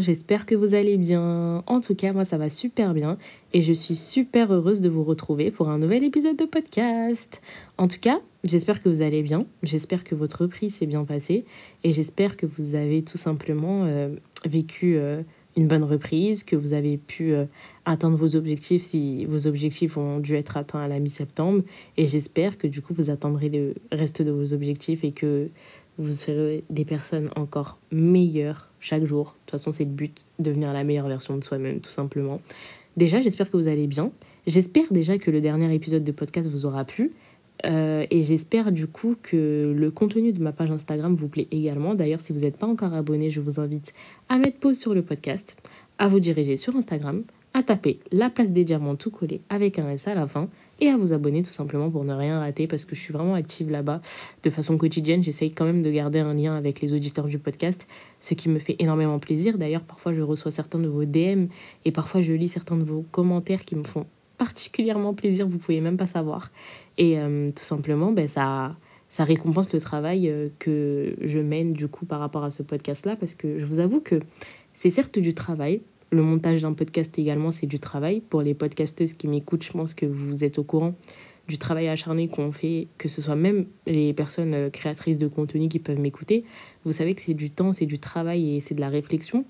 j'espère 0.00 0.46
que 0.46 0.54
vous 0.54 0.74
allez 0.74 0.96
bien. 0.96 1.64
En 1.66 1.80
tout 1.80 1.94
cas, 1.94 2.12
moi 2.12 2.24
ça 2.24 2.38
va 2.38 2.48
super 2.48 2.94
bien 2.94 3.18
et 3.52 3.62
je 3.62 3.72
suis 3.72 3.96
super 3.96 4.52
heureuse 4.52 4.80
de 4.80 4.88
vous 4.88 5.02
retrouver 5.02 5.50
pour 5.50 5.68
un 5.70 5.78
nouvel 5.78 6.04
épisode 6.04 6.36
de 6.36 6.44
podcast. 6.44 7.42
En 7.78 7.88
tout 7.88 7.98
cas, 8.00 8.20
j'espère 8.44 8.80
que 8.80 8.88
vous 8.88 9.02
allez 9.02 9.22
bien, 9.22 9.46
j'espère 9.62 10.04
que 10.04 10.14
votre 10.14 10.42
reprise 10.42 10.76
s'est 10.76 10.86
bien 10.86 11.04
passée 11.04 11.44
et 11.82 11.92
j'espère 11.92 12.36
que 12.36 12.46
vous 12.46 12.76
avez 12.76 13.02
tout 13.02 13.18
simplement 13.18 13.84
euh, 13.84 14.10
vécu 14.44 14.96
euh, 14.96 15.22
une 15.56 15.66
bonne 15.66 15.84
reprise, 15.84 16.44
que 16.44 16.54
vous 16.54 16.72
avez 16.72 16.96
pu 16.96 17.32
euh, 17.32 17.46
atteindre 17.84 18.16
vos 18.16 18.36
objectifs 18.36 18.84
si 18.84 19.24
vos 19.24 19.48
objectifs 19.48 19.96
ont 19.96 20.20
dû 20.20 20.36
être 20.36 20.56
atteints 20.56 20.80
à 20.80 20.88
la 20.88 21.00
mi-septembre 21.00 21.62
et 21.96 22.06
j'espère 22.06 22.56
que 22.56 22.68
du 22.68 22.82
coup 22.82 22.94
vous 22.94 23.10
atteindrez 23.10 23.48
le 23.48 23.74
reste 23.90 24.22
de 24.22 24.30
vos 24.30 24.52
objectifs 24.52 25.02
et 25.02 25.10
que 25.10 25.48
vous 25.98 26.12
serez 26.12 26.62
des 26.70 26.84
personnes 26.84 27.30
encore 27.34 27.78
meilleures 27.90 28.67
chaque 28.80 29.04
jour. 29.04 29.24
De 29.24 29.30
toute 29.46 29.50
façon, 29.52 29.70
c'est 29.70 29.84
le 29.84 29.90
but, 29.90 30.16
devenir 30.38 30.72
la 30.72 30.84
meilleure 30.84 31.08
version 31.08 31.36
de 31.36 31.44
soi-même, 31.44 31.80
tout 31.80 31.90
simplement. 31.90 32.40
Déjà, 32.96 33.20
j'espère 33.20 33.50
que 33.50 33.56
vous 33.56 33.68
allez 33.68 33.86
bien. 33.86 34.10
J'espère 34.46 34.84
déjà 34.90 35.18
que 35.18 35.30
le 35.30 35.40
dernier 35.40 35.72
épisode 35.74 36.04
de 36.04 36.12
podcast 36.12 36.50
vous 36.50 36.66
aura 36.66 36.84
plu. 36.84 37.12
Euh, 37.66 38.06
et 38.10 38.22
j'espère 38.22 38.70
du 38.70 38.86
coup 38.86 39.16
que 39.20 39.74
le 39.76 39.90
contenu 39.90 40.32
de 40.32 40.40
ma 40.40 40.52
page 40.52 40.70
Instagram 40.70 41.14
vous 41.14 41.28
plaît 41.28 41.48
également. 41.50 41.94
D'ailleurs, 41.94 42.20
si 42.20 42.32
vous 42.32 42.40
n'êtes 42.40 42.56
pas 42.56 42.66
encore 42.66 42.94
abonné, 42.94 43.30
je 43.30 43.40
vous 43.40 43.60
invite 43.60 43.92
à 44.28 44.38
mettre 44.38 44.58
pause 44.58 44.78
sur 44.78 44.94
le 44.94 45.02
podcast, 45.02 45.56
à 45.98 46.06
vous 46.06 46.20
diriger 46.20 46.56
sur 46.56 46.76
Instagram, 46.76 47.24
à 47.54 47.62
taper 47.62 47.98
la 48.12 48.30
place 48.30 48.52
des 48.52 48.64
diamants 48.64 48.94
tout 48.94 49.10
collé 49.10 49.40
avec 49.48 49.78
un 49.78 49.90
S 49.90 50.06
à 50.06 50.14
la 50.14 50.26
fin 50.26 50.48
et 50.80 50.88
à 50.88 50.96
vous 50.96 51.12
abonner 51.12 51.42
tout 51.42 51.50
simplement 51.50 51.90
pour 51.90 52.04
ne 52.04 52.14
rien 52.14 52.38
rater 52.38 52.66
parce 52.66 52.84
que 52.84 52.94
je 52.94 53.00
suis 53.00 53.12
vraiment 53.12 53.34
active 53.34 53.70
là-bas 53.70 54.00
de 54.42 54.50
façon 54.50 54.76
quotidienne. 54.76 55.22
J'essaye 55.22 55.52
quand 55.52 55.64
même 55.64 55.80
de 55.80 55.90
garder 55.90 56.20
un 56.20 56.34
lien 56.34 56.56
avec 56.56 56.80
les 56.80 56.94
auditeurs 56.94 57.26
du 57.26 57.38
podcast, 57.38 57.88
ce 58.20 58.34
qui 58.34 58.48
me 58.48 58.58
fait 58.58 58.76
énormément 58.78 59.18
plaisir. 59.18 59.58
D'ailleurs, 59.58 59.82
parfois 59.82 60.12
je 60.12 60.22
reçois 60.22 60.50
certains 60.50 60.78
de 60.78 60.88
vos 60.88 61.04
DM 61.04 61.46
et 61.84 61.92
parfois 61.92 62.20
je 62.20 62.32
lis 62.32 62.48
certains 62.48 62.76
de 62.76 62.84
vos 62.84 63.04
commentaires 63.10 63.64
qui 63.64 63.76
me 63.76 63.84
font 63.84 64.06
particulièrement 64.38 65.14
plaisir, 65.14 65.48
vous 65.48 65.58
pouvez 65.58 65.80
même 65.80 65.96
pas 65.96 66.06
savoir. 66.06 66.50
Et 66.96 67.18
euh, 67.18 67.48
tout 67.48 67.64
simplement, 67.64 68.12
ben, 68.12 68.28
ça, 68.28 68.76
ça 69.08 69.24
récompense 69.24 69.72
le 69.72 69.80
travail 69.80 70.28
euh, 70.28 70.48
que 70.58 71.14
je 71.20 71.40
mène 71.40 71.72
du 71.72 71.88
coup 71.88 72.06
par 72.06 72.20
rapport 72.20 72.44
à 72.44 72.50
ce 72.50 72.62
podcast-là 72.62 73.16
parce 73.16 73.34
que 73.34 73.58
je 73.58 73.66
vous 73.66 73.80
avoue 73.80 74.00
que 74.00 74.20
c'est 74.72 74.90
certes 74.90 75.18
du 75.18 75.34
travail, 75.34 75.82
le 76.10 76.22
montage 76.22 76.62
d'un 76.62 76.72
podcast 76.72 77.18
également, 77.18 77.50
c'est 77.50 77.66
du 77.66 77.78
travail. 77.78 78.20
Pour 78.20 78.42
les 78.42 78.54
podcasteuses 78.54 79.12
qui 79.12 79.28
m'écoutent, 79.28 79.64
je 79.64 79.72
pense 79.72 79.94
que 79.94 80.06
vous 80.06 80.44
êtes 80.44 80.58
au 80.58 80.64
courant 80.64 80.94
du 81.48 81.58
travail 81.58 81.88
acharné 81.88 82.28
qu'on 82.28 82.52
fait, 82.52 82.88
que 82.98 83.08
ce 83.08 83.22
soit 83.22 83.36
même 83.36 83.66
les 83.86 84.12
personnes 84.12 84.54
euh, 84.54 84.70
créatrices 84.70 85.16
de 85.16 85.28
contenu 85.28 85.68
qui 85.68 85.78
peuvent 85.78 85.98
m'écouter. 85.98 86.44
Vous 86.84 86.92
savez 86.92 87.14
que 87.14 87.22
c'est 87.22 87.34
du 87.34 87.50
temps, 87.50 87.72
c'est 87.72 87.86
du 87.86 87.98
travail 87.98 88.56
et 88.56 88.60
c'est 88.60 88.74
de 88.74 88.80
la 88.80 88.90
réflexion 88.90 89.44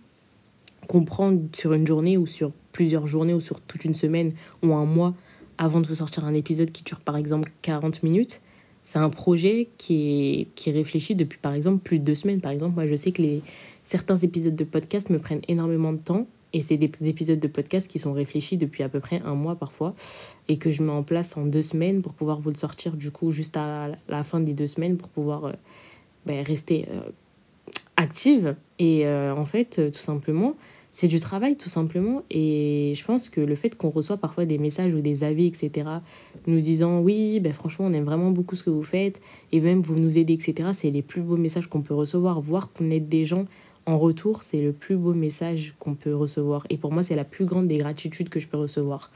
qu'on 0.87 1.05
prend 1.05 1.37
sur 1.53 1.73
une 1.73 1.87
journée 1.87 2.17
ou 2.17 2.27
sur 2.27 2.53
plusieurs 2.73 3.07
journées 3.09 3.35
ou 3.35 3.41
sur 3.41 3.61
toute 3.61 3.85
une 3.85 3.95
semaine 3.95 4.33
ou 4.63 4.75
un 4.75 4.85
mois 4.85 5.15
avant 5.59 5.81
de 5.81 5.89
vous 5.89 5.97
sortir 5.97 6.25
un 6.25 6.35
épisode 6.35 6.71
qui 6.71 6.85
dure 6.85 7.01
par 7.01 7.17
exemple 7.17 7.51
40 7.63 8.05
minutes. 8.05 8.41
C'est 8.85 9.01
un 9.01 9.11
projet 9.11 9.69
qui 9.77 10.41
est, 10.41 10.49
qui 10.55 10.71
réfléchit 10.71 11.17
depuis 11.17 11.39
par 11.39 11.53
exemple 11.53 11.83
plus 11.83 11.99
de 11.99 12.05
deux 12.05 12.15
semaines. 12.15 12.41
Par 12.41 12.53
exemple, 12.53 12.77
moi 12.77 12.87
je 12.87 12.95
sais 12.95 13.11
que 13.11 13.21
les, 13.21 13.43
certains 13.85 14.17
épisodes 14.17 14.55
de 14.55 14.65
podcast 14.65 15.11
me 15.11 15.19
prennent 15.19 15.43
énormément 15.49 15.93
de 15.93 15.99
temps 15.99 16.27
et 16.53 16.61
c'est 16.61 16.77
des 16.77 16.91
épisodes 17.09 17.41
de 17.41 17.49
podcast 17.49 17.91
qui 17.91 17.99
sont 17.99 18.13
réfléchis 18.13 18.57
depuis 18.57 18.83
à 18.83 18.89
peu 18.89 19.01
près 19.01 19.21
un 19.25 19.35
mois 19.35 19.57
parfois 19.57 19.93
et 20.49 20.57
que 20.57 20.71
je 20.71 20.83
mets 20.83 20.93
en 20.93 21.03
place 21.03 21.37
en 21.37 21.45
deux 21.45 21.63
semaines 21.63 22.03
pour 22.03 22.15
pouvoir 22.15 22.41
vous 22.41 22.51
le 22.51 22.57
sortir 22.57 22.97
du 22.97 23.11
coup 23.11 23.31
juste 23.31 23.57
à 23.57 23.89
la 24.09 24.23
fin 24.23 24.41
des 24.41 24.55
deux 24.55 24.67
semaines 24.67 24.97
pour 24.97 25.09
pouvoir 25.09 25.45
euh, 25.47 25.53
ben, 26.27 26.45
rester 26.45 26.87
euh, 26.91 27.01
active. 27.97 28.57
Et 28.79 29.07
euh, 29.07 29.35
en 29.35 29.45
fait, 29.45 29.93
tout 29.93 29.99
simplement, 29.99 30.55
c'est 30.93 31.09
du 31.09 31.21
travail 31.21 31.57
tout 31.57 31.69
simplement. 31.69 32.23
Et 32.31 32.93
je 32.97 33.05
pense 33.05 33.29
que 33.29 33.41
le 33.41 33.55
fait 33.55 33.77
qu'on 33.77 33.91
reçoit 33.91 34.17
parfois 34.17 34.47
des 34.47 34.59
messages 34.59 34.95
ou 34.95 35.01
des 35.01 35.25
avis, 35.25 35.47
etc., 35.47 35.89
nous 36.47 36.61
disant 36.61 37.01
oui, 37.01 37.41
ben, 37.41 37.53
franchement, 37.53 37.87
on 37.87 37.93
aime 37.93 38.05
vraiment 38.05 38.31
beaucoup 38.31 38.57
ce 38.57 38.63
que 38.63 38.71
vous 38.71 38.83
faites 38.83 39.21
et 39.53 39.61
même 39.61 39.81
vous 39.81 39.97
nous 39.97 40.19
aidez, 40.19 40.33
etc., 40.33 40.71
c'est 40.73 40.91
les 40.91 41.03
plus 41.03 41.21
beaux 41.21 41.37
messages 41.37 41.69
qu'on 41.69 41.83
peut 41.83 41.95
recevoir. 41.95 42.41
Voir 42.41 42.73
qu'on 42.73 42.91
aide 42.91 43.09
des 43.09 43.25
gens 43.25 43.45
en 43.89 43.99
retour, 43.99 44.43
c'est 44.43 44.61
le 44.61 44.73
plus 44.73 44.97
beau 44.97 45.15
message 45.15 45.73
qu'on 45.79 45.95
peut 45.95 46.15
recevoir. 46.15 46.67
Et 46.69 46.77
pour 46.77 46.93
moi, 46.93 47.03
c'est 47.03 47.17
la 47.17 47.25
plus 47.25 47.47
grande 47.47 47.69
des 47.69 47.79
gratitudes 47.79 48.29
que 48.29 48.39
je 48.39 48.47
peux 48.47 48.59
recevoir. 48.59 49.11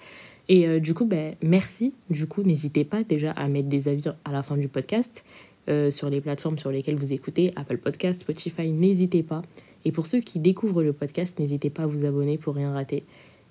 Et 0.48 0.66
euh, 0.66 0.80
du 0.80 0.94
coup, 0.94 1.04
ben, 1.04 1.34
merci. 1.42 1.92
Du 2.08 2.26
coup, 2.26 2.42
n'hésitez 2.42 2.84
pas 2.84 3.02
déjà 3.02 3.32
à 3.32 3.48
mettre 3.48 3.68
des 3.68 3.88
avis 3.88 4.08
à 4.24 4.32
la 4.32 4.40
fin 4.40 4.56
du 4.56 4.68
podcast 4.68 5.26
euh, 5.68 5.90
sur 5.90 6.08
les 6.08 6.22
plateformes 6.22 6.56
sur 6.56 6.70
lesquelles 6.70 6.96
vous 6.96 7.12
écoutez, 7.12 7.52
Apple 7.54 7.76
Podcast, 7.76 8.20
Spotify, 8.20 8.72
n'hésitez 8.72 9.22
pas. 9.22 9.42
Et 9.84 9.92
pour 9.92 10.06
ceux 10.06 10.20
qui 10.20 10.38
découvrent 10.38 10.82
le 10.82 10.94
podcast, 10.94 11.38
n'hésitez 11.38 11.68
pas 11.68 11.82
à 11.82 11.86
vous 11.86 12.06
abonner 12.06 12.38
pour 12.38 12.54
rien 12.54 12.72
rater. 12.72 13.04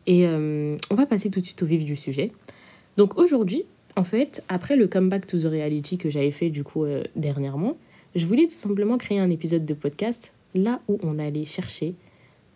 Et 0.08 0.26
euh, 0.26 0.76
on 0.90 0.96
va 0.96 1.06
passer 1.06 1.30
tout 1.30 1.40
de 1.40 1.46
suite 1.46 1.62
au 1.62 1.68
vif 1.68 1.86
du 1.86 1.96
sujet. 1.96 2.32
Donc 2.98 3.20
aujourd'hui, 3.20 3.66
en 3.96 4.04
fait, 4.04 4.44
après 4.50 4.76
le 4.76 4.88
comeback 4.88 5.28
to 5.28 5.38
the 5.38 5.46
reality 5.46 6.00
que 6.00 6.10
j'avais 6.10 6.32
fait 6.32 6.50
du 6.50 6.64
coup 6.64 6.86
dernièrement, 7.16 7.78
je 8.16 8.26
voulais 8.26 8.48
tout 8.48 8.56
simplement 8.56 8.98
créer 8.98 9.20
un 9.20 9.30
épisode 9.30 9.66
de 9.66 9.74
podcast 9.76 10.34
là 10.54 10.80
où 10.88 10.98
on 11.04 11.20
allait 11.20 11.46
chercher 11.46 11.96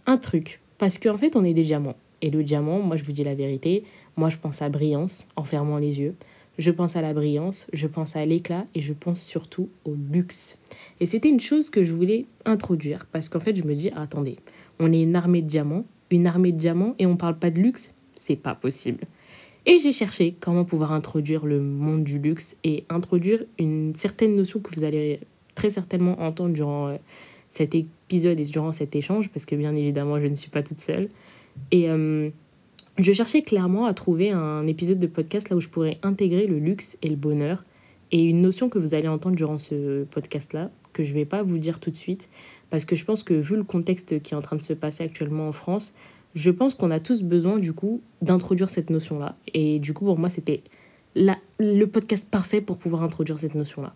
un 0.06 0.18
truc. 0.18 0.62
Parce 0.78 0.98
qu'en 0.98 1.18
fait, 1.18 1.36
on 1.36 1.44
est 1.44 1.54
des 1.54 1.64
diamants. 1.64 1.96
Et 2.22 2.30
le 2.30 2.44
diamant, 2.44 2.80
moi 2.80 2.96
je 2.96 3.04
vous 3.04 3.12
dis 3.12 3.24
la 3.24 3.36
vérité, 3.36 3.84
moi 4.18 4.30
je 4.30 4.38
pense 4.38 4.62
à 4.62 4.70
brillance 4.70 5.28
en 5.36 5.44
fermant 5.44 5.78
les 5.78 6.00
yeux. 6.00 6.16
Je 6.58 6.72
pense 6.72 6.96
à 6.96 7.02
la 7.02 7.14
brillance, 7.14 7.68
je 7.74 7.86
pense 7.86 8.16
à 8.16 8.26
l'éclat 8.26 8.66
et 8.74 8.82
je 8.82 8.94
pense 8.94 9.22
surtout 9.22 9.70
au 9.84 9.94
luxe. 10.12 10.58
Et 11.02 11.06
c'était 11.06 11.28
une 11.28 11.42
chose 11.42 11.70
que 11.70 11.84
je 11.84 11.94
voulais 11.94 12.26
introduire 12.46 13.06
parce 13.12 13.28
qu'en 13.28 13.42
fait, 13.42 13.56
je 13.56 13.64
me 13.64 13.76
dis 13.76 13.90
attendez, 13.96 14.38
on 14.80 14.94
est 14.94 15.02
une 15.02 15.16
armée 15.16 15.42
de 15.42 15.48
diamants, 15.48 15.86
une 16.12 16.28
armée 16.28 16.54
de 16.54 16.58
diamants 16.58 16.96
et 16.98 17.06
on 17.06 17.18
parle 17.18 17.38
pas 17.38 17.52
de 17.52 17.60
luxe, 17.60 17.94
c'est 18.16 18.38
pas 18.38 18.56
possible. 18.56 19.04
Et 19.66 19.80
j'ai 19.80 19.92
cherché 19.92 20.36
comment 20.40 20.64
pouvoir 20.64 20.94
introduire 20.94 21.46
le 21.46 21.60
monde 21.62 22.04
du 22.04 22.20
luxe 22.20 22.56
et 22.64 22.86
introduire 22.90 23.44
une 23.60 23.96
certaine 23.96 24.36
notion 24.36 24.60
que 24.60 24.74
vous 24.76 24.84
allez 24.84 25.20
très 25.56 25.70
certainement 25.70 26.22
entendre 26.22 26.54
durant 26.54 26.88
euh, 26.88 26.98
cet 27.56 27.74
épisode 27.74 28.40
et 28.40 28.44
durant 28.44 28.74
cet 28.74 28.96
échange, 28.96 29.30
parce 29.30 29.46
que 29.46 29.56
bien 29.56 29.74
évidemment, 29.76 30.20
je 30.20 30.28
ne 30.28 30.36
suis 30.36 30.50
pas 30.50 30.62
toute 30.62 30.82
seule. 30.82 31.08
Et 31.72 31.90
euh, 31.90 32.30
je 32.98 33.12
cherchais 33.14 33.44
clairement 33.44 33.86
à 33.86 33.94
trouver 33.94 34.32
un 34.32 34.68
épisode 34.68 35.00
de 35.00 35.08
podcast 35.08 35.50
là 35.50 35.56
où 35.56 35.62
je 35.62 35.70
pourrais 35.70 35.98
intégrer 36.04 36.48
le 36.48 36.60
luxe 36.60 36.98
et 37.02 37.08
le 37.08 37.16
bonheur. 37.16 37.64
Et 38.12 38.24
une 38.24 38.42
notion 38.42 38.68
que 38.68 38.78
vous 38.78 38.94
allez 38.94 39.08
entendre 39.08 39.38
durant 39.38 39.58
ce 39.58 40.04
podcast-là, 40.04 40.70
que 40.92 41.02
je 41.02 41.12
ne 41.12 41.16
vais 41.16 41.26
pas 41.26 41.44
vous 41.44 41.58
dire 41.58 41.80
tout 41.80 41.92
de 41.92 41.96
suite, 41.96 42.30
parce 42.70 42.84
que 42.84 42.96
je 42.96 43.06
pense 43.06 43.24
que 43.24 43.34
vu 43.34 43.56
le 43.56 43.64
contexte 43.64 44.22
qui 44.22 44.34
est 44.34 44.38
en 44.38 44.42
train 44.42 44.58
de 44.58 44.62
se 44.62 44.74
passer 44.74 45.06
actuellement 45.06 45.48
en 45.48 45.54
France, 45.54 45.96
je 46.36 46.52
pense 46.52 46.76
qu'on 46.76 46.92
a 46.92 47.00
tous 47.00 47.24
besoin 47.24 47.58
du 47.58 47.72
coup 47.72 48.02
d'introduire 48.22 48.70
cette 48.70 48.90
notion-là. 48.90 49.38
Et 49.54 49.80
du 49.80 49.94
coup, 49.94 50.04
pour 50.04 50.20
moi, 50.20 50.30
c'était 50.30 50.62
le 51.16 51.86
podcast 51.86 52.28
parfait 52.30 52.60
pour 52.60 52.78
pouvoir 52.78 53.02
introduire 53.02 53.40
cette 53.40 53.56
notion-là. 53.56 53.94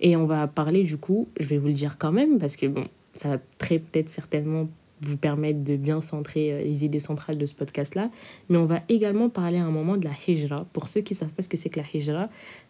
Et 0.00 0.14
on 0.14 0.26
va 0.26 0.46
parler 0.46 0.82
du 0.82 0.98
coup, 0.98 1.28
je 1.40 1.46
vais 1.46 1.56
vous 1.56 1.68
le 1.68 1.72
dire 1.72 1.96
quand 1.98 2.12
même, 2.12 2.38
parce 2.38 2.56
que 2.56 2.66
bon, 2.66 2.84
ça 3.20 3.28
va 3.28 3.38
très 3.58 3.78
peut-être 3.78 4.10
certainement 4.10 4.68
vous 5.02 5.16
permettre 5.16 5.62
de 5.62 5.76
bien 5.76 6.00
centrer 6.00 6.52
euh, 6.52 6.62
les 6.62 6.84
idées 6.84 7.00
centrales 7.00 7.38
de 7.38 7.46
ce 7.46 7.54
podcast-là. 7.54 8.10
Mais 8.48 8.56
on 8.56 8.66
va 8.66 8.82
également 8.88 9.28
parler 9.28 9.58
à 9.58 9.64
un 9.64 9.70
moment 9.70 9.96
de 9.96 10.04
la 10.04 10.12
hijra. 10.26 10.66
Pour 10.72 10.88
ceux 10.88 11.00
qui 11.00 11.14
ne 11.14 11.18
savent 11.18 11.32
pas 11.32 11.42
ce 11.42 11.48
que 11.48 11.56
c'est 11.56 11.68
que 11.68 11.80
la 11.80 11.86
hijra, 11.92 12.28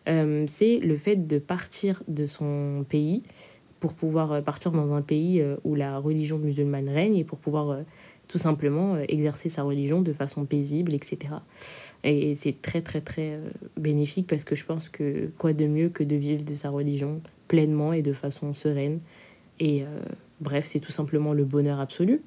euh, 0.09 0.45
c'est 0.47 0.79
le 0.79 0.97
fait 0.97 1.17
de 1.17 1.39
partir 1.39 2.03
de 2.09 2.27
son 2.27 2.85
pays 2.89 3.23
pour 3.81 3.95
pouvoir 3.95 4.33
euh, 4.33 4.41
partir 4.41 4.73
dans 4.73 4.93
un 4.93 5.03
pays 5.03 5.45
où 5.65 5.75
la 5.75 5.99
religion 5.99 6.39
musulmane 6.39 6.89
règne 6.89 7.17
et 7.17 7.25
pour 7.25 7.39
pouvoir 7.39 7.79
tout 8.27 8.39
simplement 8.39 8.99
exercer 9.09 9.49
sa 9.49 9.63
religion 9.63 10.03
de 10.03 10.13
façon 10.13 10.45
paisible, 10.45 10.93
etc. 10.93 11.19
Et 12.05 12.35
c'est 12.35 12.61
très 12.61 12.83
très 12.83 13.01
très 13.01 13.41
bénéfique 13.79 14.27
parce 14.27 14.45
que 14.45 14.55
je 14.55 14.67
pense 14.67 14.91
que 14.91 15.31
quoi 15.39 15.55
de 15.55 15.67
mieux 15.67 15.89
que 15.89 16.05
de 16.05 16.15
vivre 16.15 16.45
de 16.45 16.55
sa 16.55 16.69
religion 16.69 17.23
pleinement 17.47 17.95
et 17.95 18.03
de 18.03 18.13
façon 18.13 18.53
sereine. 18.53 19.01
Et 19.61 19.85
Bref, 20.41 20.67
c'est 20.67 20.81
tout 20.81 20.93
simplement 20.93 21.33
le 21.33 21.45
bonheur 21.45 21.81
absolu. 21.81 22.23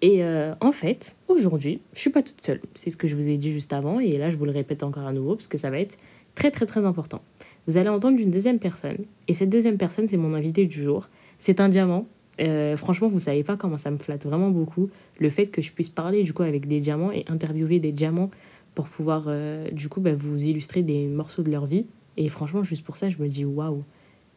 Et 0.00 0.22
euh, 0.22 0.54
en 0.60 0.72
fait, 0.72 1.16
aujourd'hui, 1.26 1.80
je 1.92 2.00
suis 2.00 2.10
pas 2.10 2.22
toute 2.22 2.44
seule. 2.44 2.60
C'est 2.74 2.90
ce 2.90 2.96
que 2.96 3.08
je 3.08 3.16
vous 3.16 3.28
ai 3.28 3.36
dit 3.36 3.50
juste 3.50 3.72
avant, 3.72 3.98
et 3.98 4.16
là, 4.16 4.30
je 4.30 4.36
vous 4.36 4.44
le 4.44 4.52
répète 4.52 4.82
encore 4.82 5.06
à 5.06 5.12
nouveau, 5.12 5.34
parce 5.34 5.48
que 5.48 5.58
ça 5.58 5.70
va 5.70 5.80
être 5.80 5.98
très, 6.34 6.50
très, 6.50 6.66
très 6.66 6.84
important. 6.84 7.20
Vous 7.66 7.76
allez 7.76 7.88
entendre 7.88 8.18
une 8.20 8.30
deuxième 8.30 8.58
personne, 8.58 8.98
et 9.26 9.34
cette 9.34 9.50
deuxième 9.50 9.76
personne, 9.76 10.06
c'est 10.06 10.16
mon 10.16 10.34
invité 10.34 10.66
du 10.66 10.82
jour. 10.82 11.08
C'est 11.38 11.60
un 11.60 11.68
diamant. 11.68 12.06
Euh, 12.40 12.76
franchement, 12.76 13.08
vous 13.08 13.18
savez 13.18 13.42
pas 13.42 13.56
comment 13.56 13.76
ça 13.76 13.90
me 13.90 13.98
flatte 13.98 14.24
vraiment 14.24 14.50
beaucoup 14.50 14.90
le 15.18 15.28
fait 15.28 15.46
que 15.46 15.60
je 15.60 15.72
puisse 15.72 15.88
parler 15.88 16.22
du 16.22 16.32
coup 16.32 16.44
avec 16.44 16.68
des 16.68 16.78
diamants 16.78 17.10
et 17.10 17.24
interviewer 17.26 17.80
des 17.80 17.90
diamants 17.90 18.30
pour 18.76 18.86
pouvoir 18.86 19.24
euh, 19.26 19.68
du 19.72 19.88
coup 19.88 20.00
bah, 20.00 20.14
vous 20.14 20.46
illustrer 20.46 20.82
des 20.82 21.08
morceaux 21.08 21.42
de 21.42 21.50
leur 21.50 21.66
vie. 21.66 21.86
Et 22.16 22.28
franchement, 22.28 22.62
juste 22.62 22.84
pour 22.84 22.96
ça, 22.96 23.08
je 23.08 23.18
me 23.18 23.28
dis 23.28 23.44
waouh. 23.44 23.82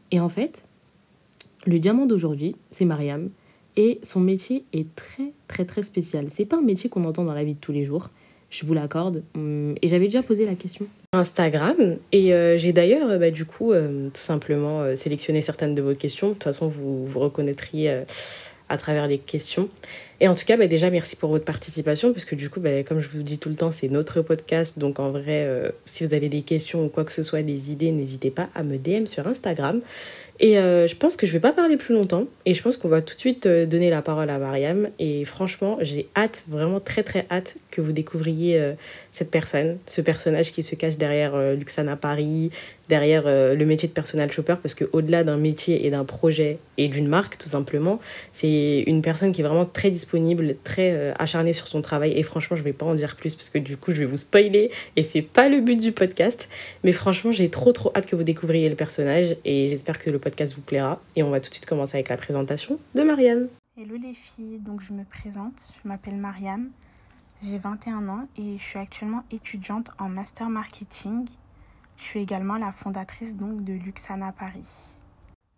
Et 0.09 0.19
en 0.19 0.29
fait, 0.29 0.65
le 1.65 1.79
diamant 1.79 2.05
d'aujourd'hui, 2.05 2.55
c'est 2.69 2.85
Mariam. 2.85 3.29
Et 3.77 3.99
son 4.03 4.19
métier 4.19 4.65
est 4.73 4.93
très, 4.95 5.31
très, 5.47 5.65
très 5.65 5.83
spécial. 5.83 6.25
C'est 6.29 6.45
pas 6.45 6.57
un 6.57 6.61
métier 6.61 6.89
qu'on 6.89 7.05
entend 7.05 7.23
dans 7.23 7.33
la 7.33 7.43
vie 7.43 7.53
de 7.53 7.59
tous 7.59 7.71
les 7.71 7.85
jours. 7.85 8.09
Je 8.49 8.65
vous 8.65 8.73
l'accorde. 8.73 9.23
Hum, 9.35 9.75
et 9.81 9.87
j'avais 9.87 10.05
déjà 10.05 10.23
posé 10.23 10.45
la 10.45 10.55
question. 10.55 10.85
Instagram. 11.13 11.97
Et 12.11 12.33
euh, 12.33 12.57
j'ai 12.57 12.73
d'ailleurs, 12.73 13.09
euh, 13.09 13.17
bah, 13.17 13.31
du 13.31 13.45
coup, 13.45 13.71
euh, 13.71 14.09
tout 14.09 14.21
simplement 14.21 14.95
sélectionné 14.95 15.41
certaines 15.41 15.73
de 15.75 15.81
vos 15.81 15.95
questions. 15.95 16.29
De 16.29 16.33
toute 16.33 16.43
façon, 16.43 16.67
vous 16.67 17.05
vous 17.05 17.19
reconnaîtriez 17.19 18.03
à 18.67 18.77
travers 18.77 19.07
les 19.07 19.17
questions. 19.17 19.69
Et 20.19 20.27
en 20.27 20.35
tout 20.35 20.45
cas, 20.45 20.57
bah, 20.57 20.67
déjà, 20.67 20.89
merci 20.89 21.15
pour 21.15 21.29
votre 21.29 21.45
participation, 21.45 22.11
parce 22.11 22.25
que 22.25 22.35
du 22.35 22.49
coup, 22.49 22.59
bah, 22.59 22.83
comme 22.83 22.99
je 22.99 23.09
vous 23.09 23.23
dis 23.23 23.39
tout 23.39 23.49
le 23.49 23.55
temps, 23.55 23.71
c'est 23.71 23.87
notre 23.87 24.21
podcast. 24.21 24.79
Donc 24.79 24.99
en 24.99 25.11
vrai, 25.11 25.73
si 25.85 26.05
vous 26.05 26.13
avez 26.13 26.29
des 26.29 26.41
questions 26.41 26.85
ou 26.85 26.89
quoi 26.89 27.05
que 27.05 27.11
ce 27.11 27.23
soit, 27.23 27.41
des 27.41 27.71
idées, 27.71 27.91
n'hésitez 27.91 28.31
pas 28.31 28.49
à 28.53 28.63
me 28.63 28.77
DM 28.77 29.05
sur 29.05 29.27
Instagram. 29.27 29.81
Et 30.43 30.57
euh, 30.57 30.88
je 30.88 30.95
pense 30.95 31.17
que 31.17 31.27
je 31.27 31.31
vais 31.31 31.39
pas 31.39 31.53
parler 31.53 31.77
plus 31.77 31.93
longtemps. 31.93 32.25
Et 32.47 32.55
je 32.55 32.63
pense 32.63 32.75
qu'on 32.75 32.88
va 32.88 33.01
tout 33.01 33.13
de 33.13 33.19
suite 33.19 33.45
euh, 33.45 33.67
donner 33.67 33.91
la 33.91 34.01
parole 34.01 34.29
à 34.31 34.39
Mariam. 34.39 34.89
Et 34.97 35.23
franchement, 35.23 35.77
j'ai 35.81 36.09
hâte, 36.15 36.43
vraiment 36.47 36.79
très 36.79 37.03
très 37.03 37.27
hâte 37.29 37.57
que 37.69 37.79
vous 37.79 37.91
découvriez 37.91 38.59
euh, 38.59 38.73
cette 39.11 39.29
personne, 39.29 39.77
ce 39.85 40.01
personnage 40.01 40.51
qui 40.51 40.63
se 40.63 40.73
cache 40.73 40.97
derrière 40.97 41.38
Luxana 41.53 41.95
Paris, 41.95 42.49
derrière 42.91 43.23
le 43.25 43.65
métier 43.65 43.88
de 43.88 43.93
personal 43.93 44.31
shopper. 44.31 44.55
Parce 44.61 44.75
qu'au-delà 44.75 45.23
d'un 45.23 45.38
métier 45.38 45.88
et 45.88 45.89
d'un 45.89 46.05
projet 46.05 46.59
et 46.77 46.89
d'une 46.89 47.07
marque, 47.07 47.38
tout 47.38 47.47
simplement, 47.47 47.99
c'est 48.31 48.83
une 48.85 49.01
personne 49.01 49.31
qui 49.31 49.41
est 49.41 49.43
vraiment 49.43 49.65
très 49.65 49.89
disponible, 49.89 50.57
très 50.63 51.13
acharnée 51.17 51.53
sur 51.53 51.67
son 51.67 51.81
travail. 51.81 52.11
Et 52.15 52.23
franchement, 52.23 52.57
je 52.57 52.63
vais 52.63 52.73
pas 52.73 52.85
en 52.85 52.93
dire 52.93 53.15
plus 53.15 53.33
parce 53.33 53.49
que 53.49 53.57
du 53.57 53.77
coup, 53.77 53.91
je 53.93 53.99
vais 53.99 54.05
vous 54.05 54.17
spoiler. 54.17 54.69
Et 54.97 55.03
c'est 55.03 55.23
pas 55.23 55.49
le 55.49 55.61
but 55.61 55.77
du 55.77 55.93
podcast. 55.93 56.49
Mais 56.83 56.91
franchement, 56.91 57.31
j'ai 57.31 57.49
trop 57.49 57.71
trop 57.71 57.91
hâte 57.95 58.05
que 58.05 58.15
vous 58.15 58.23
découvriez 58.23 58.69
le 58.69 58.75
personnage. 58.75 59.38
Et 59.45 59.67
j'espère 59.67 59.97
que 59.97 60.09
le 60.09 60.19
podcast 60.19 60.53
vous 60.53 60.61
plaira. 60.61 61.01
Et 61.15 61.23
on 61.23 61.31
va 61.31 61.39
tout 61.39 61.49
de 61.49 61.55
suite 61.55 61.65
commencer 61.65 61.95
avec 61.95 62.09
la 62.09 62.17
présentation 62.17 62.77
de 62.93 63.01
Mariam. 63.01 63.47
Hello 63.79 63.95
les 63.95 64.13
filles, 64.13 64.59
donc 64.59 64.81
je 64.81 64.91
me 64.91 65.05
présente, 65.05 65.53
je 65.81 65.88
m'appelle 65.88 66.17
Mariam, 66.17 66.69
j'ai 67.41 67.57
21 67.57 68.09
ans 68.09 68.27
et 68.38 68.57
je 68.57 68.63
suis 68.63 68.77
actuellement 68.77 69.23
étudiante 69.31 69.91
en 69.97 70.09
master 70.09 70.49
marketing. 70.49 71.25
Je 71.97 72.03
suis 72.03 72.19
également 72.19 72.57
la 72.57 72.71
fondatrice 72.71 73.35
donc 73.35 73.63
de 73.63 73.73
Luxana 73.73 74.31
Paris. 74.31 74.99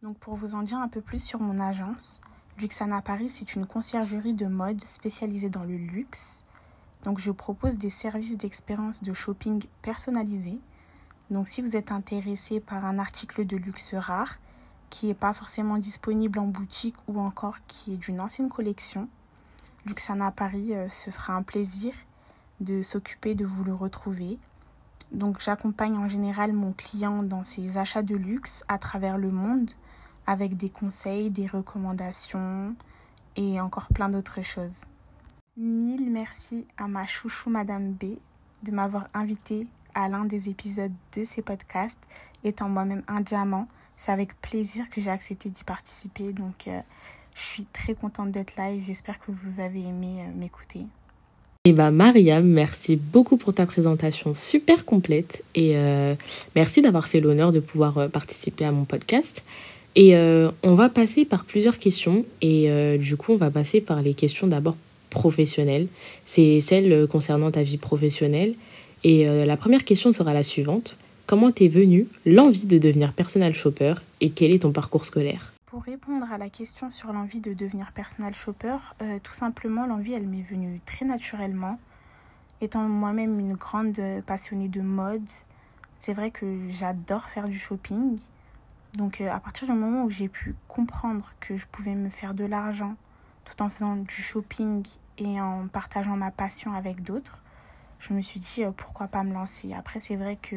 Donc 0.01 0.17
pour 0.17 0.35
vous 0.35 0.55
en 0.55 0.63
dire 0.63 0.77
un 0.77 0.89
peu 0.89 1.01
plus 1.01 1.23
sur 1.23 1.39
mon 1.39 1.59
agence, 1.59 2.21
Luxana 2.57 3.01
Paris 3.01 3.29
c'est 3.29 3.55
une 3.55 3.65
conciergerie 3.65 4.33
de 4.33 4.47
mode 4.47 4.81
spécialisée 4.81 5.49
dans 5.49 5.63
le 5.63 5.77
luxe. 5.77 6.43
Donc 7.03 7.19
je 7.19 7.31
propose 7.31 7.77
des 7.77 7.89
services 7.89 8.37
d'expérience 8.37 9.03
de 9.03 9.13
shopping 9.13 9.65
personnalisés. 9.81 10.59
Donc 11.29 11.47
si 11.47 11.61
vous 11.61 11.75
êtes 11.75 11.91
intéressé 11.91 12.59
par 12.59 12.85
un 12.85 12.99
article 12.99 13.45
de 13.45 13.57
luxe 13.57 13.93
rare, 13.93 14.37
qui 14.89 15.07
n'est 15.07 15.15
pas 15.15 15.33
forcément 15.33 15.79
disponible 15.79 16.37
en 16.37 16.45
boutique 16.45 16.95
ou 17.07 17.19
encore 17.19 17.57
qui 17.67 17.95
est 17.95 17.97
d'une 17.97 18.21
ancienne 18.21 18.49
collection, 18.49 19.09
Luxana 19.85 20.29
Paris 20.29 20.75
euh, 20.75 20.87
se 20.87 21.09
fera 21.09 21.33
un 21.33 21.41
plaisir 21.41 21.93
de 22.61 22.83
s'occuper 22.83 23.33
de 23.33 23.43
vous 23.43 23.63
le 23.63 23.73
retrouver. 23.73 24.37
Donc 25.13 25.39
j'accompagne 25.39 25.95
en 25.95 26.07
général 26.07 26.53
mon 26.53 26.73
client 26.73 27.23
dans 27.23 27.43
ses 27.43 27.77
achats 27.77 28.03
de 28.03 28.15
luxe 28.15 28.63
à 28.67 28.77
travers 28.77 29.17
le 29.17 29.29
monde 29.29 29.71
avec 30.25 30.57
des 30.57 30.69
conseils, 30.69 31.29
des 31.29 31.47
recommandations 31.47 32.75
et 33.35 33.61
encore 33.61 33.87
plein 33.87 34.09
d'autres 34.09 34.41
choses. 34.41 34.81
Mille 35.55 36.11
merci 36.11 36.65
à 36.77 36.87
ma 36.87 37.05
chouchou 37.05 37.49
Madame 37.49 37.91
B 37.93 38.17
de 38.63 38.71
m'avoir 38.71 39.07
invité 39.13 39.67
à 39.93 40.09
l'un 40.09 40.25
des 40.25 40.49
épisodes 40.49 40.93
de 41.15 41.23
ces 41.23 41.43
podcasts, 41.43 41.99
étant 42.43 42.69
moi-même 42.69 43.03
un 43.07 43.21
diamant 43.21 43.67
c'est 43.97 44.11
avec 44.11 44.39
plaisir 44.41 44.89
que 44.89 45.01
j'ai 45.01 45.09
accepté 45.09 45.49
d'y 45.49 45.63
participer. 45.63 46.33
Donc, 46.33 46.67
euh, 46.67 46.81
je 47.35 47.41
suis 47.41 47.65
très 47.65 47.95
contente 47.95 48.31
d'être 48.31 48.55
là 48.57 48.71
et 48.71 48.79
j'espère 48.79 49.19
que 49.19 49.31
vous 49.31 49.59
avez 49.59 49.81
aimé 49.81 50.25
euh, 50.27 50.37
m'écouter. 50.37 50.85
Et 51.65 51.71
bah 51.71 51.91
Mariam, 51.91 52.45
merci 52.45 52.97
beaucoup 52.97 53.37
pour 53.37 53.53
ta 53.53 53.65
présentation 53.65 54.33
super 54.33 54.83
complète 54.83 55.45
et 55.55 55.77
euh, 55.77 56.13
merci 56.57 56.81
d'avoir 56.81 57.07
fait 57.07 57.21
l'honneur 57.21 57.53
de 57.53 57.61
pouvoir 57.61 58.09
participer 58.09 58.65
à 58.65 58.73
mon 58.73 58.83
podcast. 58.83 59.45
Et 59.95 60.13
on 60.63 60.73
va 60.75 60.89
passer 60.89 61.23
par 61.23 61.45
plusieurs 61.45 61.77
questions 61.77 62.25
et 62.41 62.97
du 62.97 63.15
coup 63.15 63.31
on 63.31 63.37
va 63.37 63.49
passer 63.49 63.79
par 63.79 64.01
les 64.01 64.13
questions 64.13 64.47
d'abord 64.47 64.75
professionnelles. 65.09 65.87
C'est 66.25 66.59
celles 66.59 67.07
concernant 67.07 67.51
ta 67.51 67.63
vie 67.63 67.77
professionnelle. 67.77 68.55
Et 69.03 69.25
la 69.25 69.55
première 69.55 69.85
question 69.85 70.11
sera 70.11 70.33
la 70.33 70.41
suivante. 70.41 70.97
Comment 71.27 71.51
t'es 71.51 71.67
venue 71.67 72.07
l'envie 72.25 72.65
de 72.65 72.79
devenir 72.79 73.13
personal 73.13 73.53
shopper 73.53 73.93
et 74.19 74.31
quel 74.31 74.51
est 74.51 74.63
ton 74.63 74.71
parcours 74.71 75.05
scolaire? 75.05 75.52
Pour 75.73 75.81
répondre 75.81 76.31
à 76.31 76.37
la 76.37 76.51
question 76.51 76.91
sur 76.91 77.11
l'envie 77.13 77.39
de 77.39 77.55
devenir 77.55 77.93
personal 77.93 78.35
shopper, 78.35 78.77
euh, 79.01 79.17
tout 79.17 79.33
simplement 79.33 79.87
l'envie 79.87 80.13
elle 80.13 80.27
m'est 80.27 80.43
venue 80.43 80.79
très 80.85 81.03
naturellement. 81.03 81.79
Étant 82.61 82.87
moi-même 82.87 83.39
une 83.39 83.55
grande 83.55 83.99
passionnée 84.27 84.67
de 84.67 84.81
mode, 84.81 85.27
c'est 85.95 86.13
vrai 86.13 86.29
que 86.29 86.69
j'adore 86.69 87.27
faire 87.27 87.47
du 87.47 87.57
shopping. 87.57 88.19
Donc 88.93 89.19
euh, 89.19 89.31
à 89.31 89.39
partir 89.39 89.67
du 89.67 89.73
moment 89.73 90.03
où 90.03 90.11
j'ai 90.11 90.27
pu 90.27 90.53
comprendre 90.67 91.33
que 91.39 91.57
je 91.57 91.65
pouvais 91.65 91.95
me 91.95 92.11
faire 92.11 92.35
de 92.35 92.45
l'argent 92.45 92.95
tout 93.43 93.59
en 93.63 93.67
faisant 93.67 93.95
du 93.95 94.13
shopping 94.13 94.85
et 95.17 95.41
en 95.41 95.67
partageant 95.67 96.15
ma 96.15 96.29
passion 96.29 96.73
avec 96.73 97.01
d'autres, 97.01 97.41
je 97.97 98.13
me 98.13 98.21
suis 98.21 98.39
dit 98.39 98.63
euh, 98.63 98.69
pourquoi 98.69 99.07
pas 99.07 99.23
me 99.23 99.33
lancer? 99.33 99.73
Après 99.73 99.99
c'est 99.99 100.17
vrai 100.17 100.37
que 100.39 100.55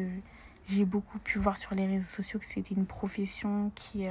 j'ai 0.67 0.85
beaucoup 0.85 1.17
pu 1.17 1.39
voir 1.39 1.57
sur 1.57 1.73
les 1.73 1.87
réseaux 1.87 2.05
sociaux 2.05 2.37
que 2.39 2.45
c'était 2.45 2.75
une 2.75 2.85
profession 2.85 3.71
qui, 3.73 4.05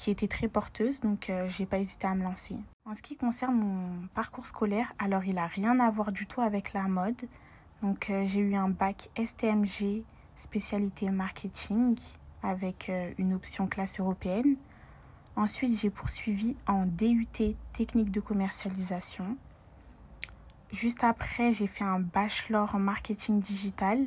qui 0.00 0.10
était 0.10 0.28
très 0.28 0.48
porteuse, 0.48 1.00
donc 1.00 1.28
euh, 1.28 1.46
j'ai 1.50 1.66
pas 1.66 1.78
hésité 1.78 2.06
à 2.06 2.14
me 2.14 2.24
lancer. 2.24 2.56
En 2.86 2.94
ce 2.94 3.02
qui 3.02 3.18
concerne 3.18 3.54
mon 3.54 4.06
parcours 4.14 4.46
scolaire, 4.46 4.94
alors 4.98 5.24
il 5.24 5.36
a 5.36 5.46
rien 5.46 5.78
à 5.78 5.90
voir 5.90 6.10
du 6.10 6.26
tout 6.26 6.40
avec 6.40 6.72
la 6.72 6.84
mode. 6.84 7.22
Donc 7.82 8.08
euh, 8.08 8.24
j'ai 8.24 8.40
eu 8.40 8.54
un 8.54 8.70
bac 8.70 9.10
STMG 9.22 10.02
spécialité 10.36 11.10
marketing 11.10 11.98
avec 12.42 12.90
une 13.18 13.34
option 13.34 13.66
classe 13.66 14.00
européenne. 14.00 14.56
Ensuite, 15.36 15.78
j'ai 15.78 15.90
poursuivi 15.90 16.56
en 16.66 16.86
DUT 16.86 17.54
technique 17.74 18.10
de 18.10 18.20
commercialisation. 18.20 19.36
Juste 20.72 21.04
après, 21.04 21.52
j'ai 21.52 21.66
fait 21.66 21.84
un 21.84 22.00
bachelor 22.00 22.74
en 22.74 22.78
marketing 22.78 23.38
digital 23.38 23.98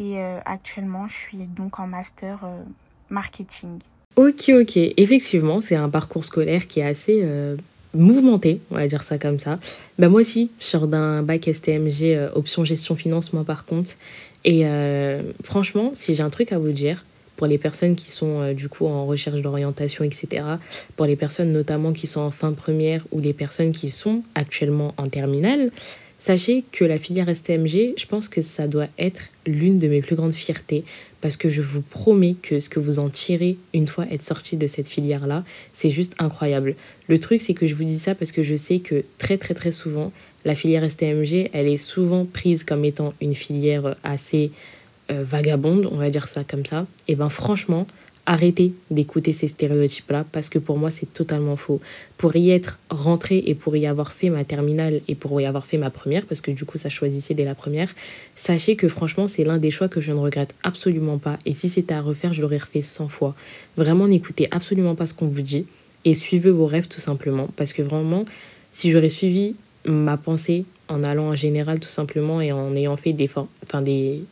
et 0.00 0.18
euh, 0.18 0.40
actuellement, 0.46 1.06
je 1.06 1.14
suis 1.14 1.46
donc 1.46 1.78
en 1.78 1.86
master 1.86 2.40
euh, 2.42 2.64
marketing. 3.10 3.78
Ok, 4.16 4.50
ok. 4.50 4.76
Effectivement, 4.96 5.60
c'est 5.60 5.76
un 5.76 5.88
parcours 5.88 6.24
scolaire 6.24 6.66
qui 6.66 6.80
est 6.80 6.84
assez 6.84 7.20
euh, 7.22 7.56
mouvementé, 7.94 8.60
on 8.70 8.74
va 8.74 8.86
dire 8.86 9.02
ça 9.02 9.18
comme 9.18 9.38
ça. 9.38 9.58
Bah, 9.98 10.08
moi 10.08 10.20
aussi, 10.20 10.50
je 10.58 10.64
sors 10.64 10.86
d'un 10.86 11.22
bac 11.22 11.48
STMG, 11.52 12.30
option 12.34 12.64
gestion 12.64 12.96
financement 12.96 13.44
par 13.44 13.64
contre. 13.64 13.92
Et 14.44 14.64
franchement, 15.44 15.92
si 15.94 16.14
j'ai 16.14 16.22
un 16.22 16.30
truc 16.30 16.50
à 16.52 16.58
vous 16.58 16.72
dire, 16.72 17.04
pour 17.36 17.46
les 17.46 17.58
personnes 17.58 17.94
qui 17.94 18.10
sont 18.10 18.54
du 18.54 18.70
coup 18.70 18.86
en 18.86 19.04
recherche 19.04 19.42
d'orientation, 19.42 20.02
etc., 20.02 20.44
pour 20.96 21.04
les 21.04 21.14
personnes 21.14 21.52
notamment 21.52 21.92
qui 21.92 22.06
sont 22.06 22.22
en 22.22 22.30
fin 22.30 22.52
première 22.54 23.04
ou 23.12 23.20
les 23.20 23.34
personnes 23.34 23.72
qui 23.72 23.90
sont 23.90 24.22
actuellement 24.34 24.94
en 24.96 25.06
terminale, 25.06 25.70
Sachez 26.20 26.64
que 26.70 26.84
la 26.84 26.98
filière 26.98 27.34
STMG, 27.34 27.94
je 27.96 28.04
pense 28.06 28.28
que 28.28 28.42
ça 28.42 28.68
doit 28.68 28.88
être 28.98 29.22
l'une 29.46 29.78
de 29.78 29.88
mes 29.88 30.02
plus 30.02 30.16
grandes 30.16 30.34
fiertés 30.34 30.84
parce 31.22 31.38
que 31.38 31.48
je 31.48 31.62
vous 31.62 31.80
promets 31.80 32.34
que 32.34 32.60
ce 32.60 32.68
que 32.68 32.78
vous 32.78 32.98
en 32.98 33.08
tirez 33.08 33.56
une 33.72 33.86
fois 33.86 34.06
être 34.10 34.22
sorti 34.22 34.58
de 34.58 34.66
cette 34.66 34.88
filière-là, 34.88 35.44
c'est 35.72 35.88
juste 35.88 36.14
incroyable. 36.18 36.76
Le 37.08 37.18
truc, 37.18 37.40
c'est 37.40 37.54
que 37.54 37.66
je 37.66 37.74
vous 37.74 37.84
dis 37.84 37.98
ça 37.98 38.14
parce 38.14 38.32
que 38.32 38.42
je 38.42 38.54
sais 38.54 38.80
que 38.80 39.02
très 39.16 39.38
très 39.38 39.54
très 39.54 39.70
souvent, 39.70 40.12
la 40.44 40.54
filière 40.54 40.88
STMG, 40.88 41.48
elle 41.54 41.68
est 41.68 41.78
souvent 41.78 42.26
prise 42.26 42.64
comme 42.64 42.84
étant 42.84 43.14
une 43.22 43.34
filière 43.34 43.96
assez 44.04 44.52
euh, 45.10 45.24
vagabonde, 45.24 45.88
on 45.90 45.96
va 45.96 46.10
dire 46.10 46.28
ça 46.28 46.44
comme 46.44 46.66
ça. 46.66 46.86
Et 47.08 47.16
ben 47.16 47.30
franchement, 47.30 47.86
arrêter 48.26 48.72
d'écouter 48.90 49.32
ces 49.32 49.48
stéréotypes-là 49.48 50.24
parce 50.30 50.48
que 50.48 50.58
pour 50.58 50.78
moi, 50.78 50.90
c'est 50.90 51.12
totalement 51.12 51.56
faux. 51.56 51.80
Pour 52.16 52.36
y 52.36 52.50
être 52.50 52.78
rentrée 52.90 53.42
et 53.46 53.54
pour 53.54 53.76
y 53.76 53.86
avoir 53.86 54.12
fait 54.12 54.30
ma 54.30 54.44
terminale 54.44 55.00
et 55.08 55.14
pour 55.14 55.40
y 55.40 55.46
avoir 55.46 55.66
fait 55.66 55.78
ma 55.78 55.90
première, 55.90 56.26
parce 56.26 56.40
que 56.40 56.50
du 56.50 56.64
coup, 56.64 56.78
ça 56.78 56.88
choisissait 56.88 57.34
dès 57.34 57.44
la 57.44 57.54
première, 57.54 57.94
sachez 58.36 58.76
que 58.76 58.88
franchement, 58.88 59.26
c'est 59.26 59.44
l'un 59.44 59.58
des 59.58 59.70
choix 59.70 59.88
que 59.88 60.00
je 60.00 60.12
ne 60.12 60.18
regrette 60.18 60.54
absolument 60.62 61.18
pas. 61.18 61.38
Et 61.46 61.54
si 61.54 61.68
c'était 61.68 61.94
à 61.94 62.00
refaire, 62.00 62.32
je 62.32 62.42
l'aurais 62.42 62.58
refait 62.58 62.82
100 62.82 63.08
fois. 63.08 63.34
Vraiment, 63.76 64.06
n'écoutez 64.06 64.48
absolument 64.50 64.94
pas 64.94 65.06
ce 65.06 65.14
qu'on 65.14 65.28
vous 65.28 65.42
dit 65.42 65.66
et 66.04 66.14
suivez 66.14 66.50
vos 66.50 66.66
rêves 66.66 66.88
tout 66.88 67.00
simplement. 67.00 67.48
Parce 67.56 67.72
que 67.72 67.82
vraiment, 67.82 68.24
si 68.72 68.90
j'aurais 68.90 69.08
suivi 69.08 69.56
ma 69.86 70.16
pensée 70.16 70.64
en 70.88 71.02
allant 71.04 71.28
en 71.28 71.34
général 71.34 71.80
tout 71.80 71.88
simplement 71.88 72.40
et 72.40 72.52
en 72.52 72.74
ayant 72.74 72.96
fait 72.96 73.12
des, 73.12 73.30
enfin, 73.62 73.82
des, 73.82 74.24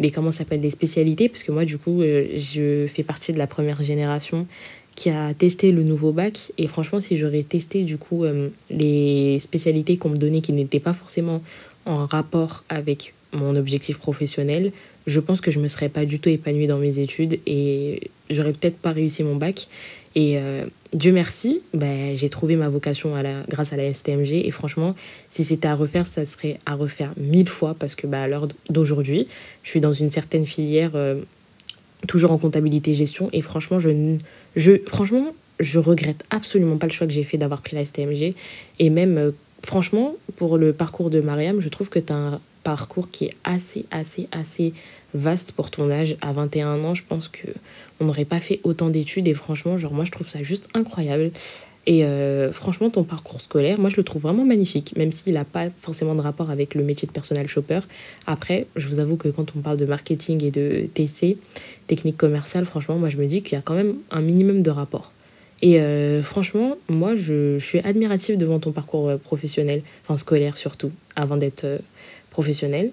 des 0.00 0.10
comment 0.10 0.30
s'appelle 0.30 0.60
des 0.60 0.70
spécialités? 0.70 1.28
Parce 1.28 1.42
que 1.42 1.52
moi 1.52 1.64
du 1.64 1.78
coup 1.78 2.02
euh, 2.02 2.26
je 2.34 2.86
fais 2.86 3.02
partie 3.02 3.32
de 3.32 3.38
la 3.38 3.46
première 3.46 3.82
génération 3.82 4.46
qui 4.94 5.10
a 5.10 5.34
testé 5.34 5.72
le 5.72 5.82
nouveau 5.82 6.12
bac. 6.12 6.52
Et 6.58 6.66
franchement 6.66 7.00
si 7.00 7.16
j'aurais 7.16 7.42
testé 7.42 7.82
du 7.82 7.98
coup 7.98 8.24
euh, 8.24 8.48
les 8.70 9.38
spécialités 9.38 9.96
qu'on 9.96 10.10
me 10.10 10.16
donnait 10.16 10.40
qui 10.40 10.52
n'étaient 10.52 10.80
pas 10.80 10.92
forcément 10.92 11.42
en 11.84 12.06
rapport 12.06 12.64
avec 12.68 13.14
mon 13.32 13.56
objectif 13.56 13.98
professionnel 13.98 14.72
je 15.06 15.20
pense 15.20 15.40
que 15.40 15.50
je 15.50 15.60
me 15.60 15.68
serais 15.68 15.88
pas 15.88 16.04
du 16.04 16.18
tout 16.18 16.28
épanouie 16.28 16.66
dans 16.66 16.78
mes 16.78 16.98
études 16.98 17.38
et 17.46 18.10
j'aurais 18.28 18.52
peut-être 18.52 18.76
pas 18.76 18.92
réussi 18.92 19.22
mon 19.22 19.36
bac. 19.36 19.68
Et 20.14 20.38
euh, 20.38 20.66
Dieu 20.96 21.12
merci, 21.12 21.60
ben, 21.74 22.16
j'ai 22.16 22.30
trouvé 22.30 22.56
ma 22.56 22.70
vocation 22.70 23.12
grâce 23.50 23.74
à 23.74 23.76
la 23.76 23.92
STMG. 23.92 24.46
Et 24.46 24.50
franchement, 24.50 24.94
si 25.28 25.44
c'était 25.44 25.68
à 25.68 25.74
refaire, 25.74 26.06
ça 26.06 26.24
serait 26.24 26.58
à 26.64 26.74
refaire 26.74 27.12
mille 27.18 27.50
fois 27.50 27.76
parce 27.78 27.94
que 27.94 28.06
ben, 28.06 28.22
à 28.22 28.26
l'heure 28.26 28.48
d'aujourd'hui, 28.70 29.28
je 29.62 29.68
suis 29.68 29.80
dans 29.80 29.92
une 29.92 30.10
certaine 30.10 30.46
filière, 30.46 30.92
euh, 30.94 31.20
toujours 32.08 32.32
en 32.32 32.38
comptabilité 32.38 32.94
gestion. 32.94 33.28
Et 33.34 33.42
franchement, 33.42 33.78
je, 33.78 34.16
je, 34.56 34.72
franchement, 34.86 35.34
je 35.60 35.78
regrette 35.78 36.24
absolument 36.30 36.78
pas 36.78 36.86
le 36.86 36.92
choix 36.92 37.06
que 37.06 37.12
j'ai 37.12 37.24
fait 37.24 37.36
d'avoir 37.36 37.60
pris 37.60 37.76
la 37.76 37.84
STMG. 37.84 38.34
Et 38.78 38.88
même, 38.88 39.18
euh, 39.18 39.32
franchement, 39.62 40.14
pour 40.36 40.56
le 40.56 40.72
parcours 40.72 41.10
de 41.10 41.20
Mariam, 41.20 41.60
je 41.60 41.68
trouve 41.68 41.90
que 41.90 41.98
tu 41.98 42.10
as 42.10 42.16
un 42.16 42.40
parcours 42.62 43.10
qui 43.10 43.26
est 43.26 43.34
assez, 43.44 43.84
assez, 43.90 44.28
assez 44.32 44.72
vaste 45.14 45.52
pour 45.52 45.70
ton 45.70 45.90
âge. 45.90 46.16
À 46.20 46.32
21 46.32 46.84
ans, 46.84 46.94
je 46.94 47.02
pense 47.06 47.28
que 47.28 47.48
on 48.00 48.04
n'aurait 48.04 48.24
pas 48.24 48.40
fait 48.40 48.60
autant 48.64 48.88
d'études. 48.88 49.28
Et 49.28 49.34
franchement, 49.34 49.76
genre, 49.76 49.92
moi, 49.92 50.04
je 50.04 50.10
trouve 50.10 50.26
ça 50.26 50.42
juste 50.42 50.68
incroyable. 50.74 51.30
Et 51.86 52.04
euh, 52.04 52.50
franchement, 52.50 52.90
ton 52.90 53.04
parcours 53.04 53.40
scolaire, 53.40 53.78
moi, 53.78 53.90
je 53.90 53.96
le 53.96 54.02
trouve 54.02 54.22
vraiment 54.22 54.44
magnifique, 54.44 54.94
même 54.96 55.12
s'il 55.12 55.34
n'a 55.34 55.44
pas 55.44 55.66
forcément 55.80 56.16
de 56.16 56.20
rapport 56.20 56.50
avec 56.50 56.74
le 56.74 56.82
métier 56.82 57.06
de 57.06 57.12
personnel 57.12 57.46
shopper. 57.46 57.78
Après, 58.26 58.66
je 58.74 58.88
vous 58.88 58.98
avoue 58.98 59.16
que 59.16 59.28
quand 59.28 59.52
on 59.56 59.60
parle 59.60 59.76
de 59.76 59.86
marketing 59.86 60.42
et 60.44 60.50
de 60.50 60.88
TC, 60.92 61.38
technique 61.86 62.16
commerciale, 62.16 62.64
franchement, 62.64 62.96
moi, 62.96 63.08
je 63.08 63.16
me 63.18 63.26
dis 63.26 63.42
qu'il 63.42 63.56
y 63.56 63.58
a 63.58 63.62
quand 63.62 63.74
même 63.74 63.94
un 64.10 64.20
minimum 64.20 64.62
de 64.62 64.70
rapport. 64.70 65.12
Et 65.62 65.80
euh, 65.80 66.22
franchement, 66.22 66.76
moi, 66.88 67.14
je, 67.14 67.58
je, 67.58 67.64
suis 67.64 67.78
admirative 67.78 68.36
devant 68.36 68.58
ton 68.58 68.72
parcours 68.72 69.08
euh, 69.08 69.16
professionnel, 69.16 69.82
enfin 70.02 70.16
scolaire 70.16 70.56
surtout, 70.56 70.90
avant 71.14 71.36
d'être 71.36 71.66
professionnel. 72.30 72.90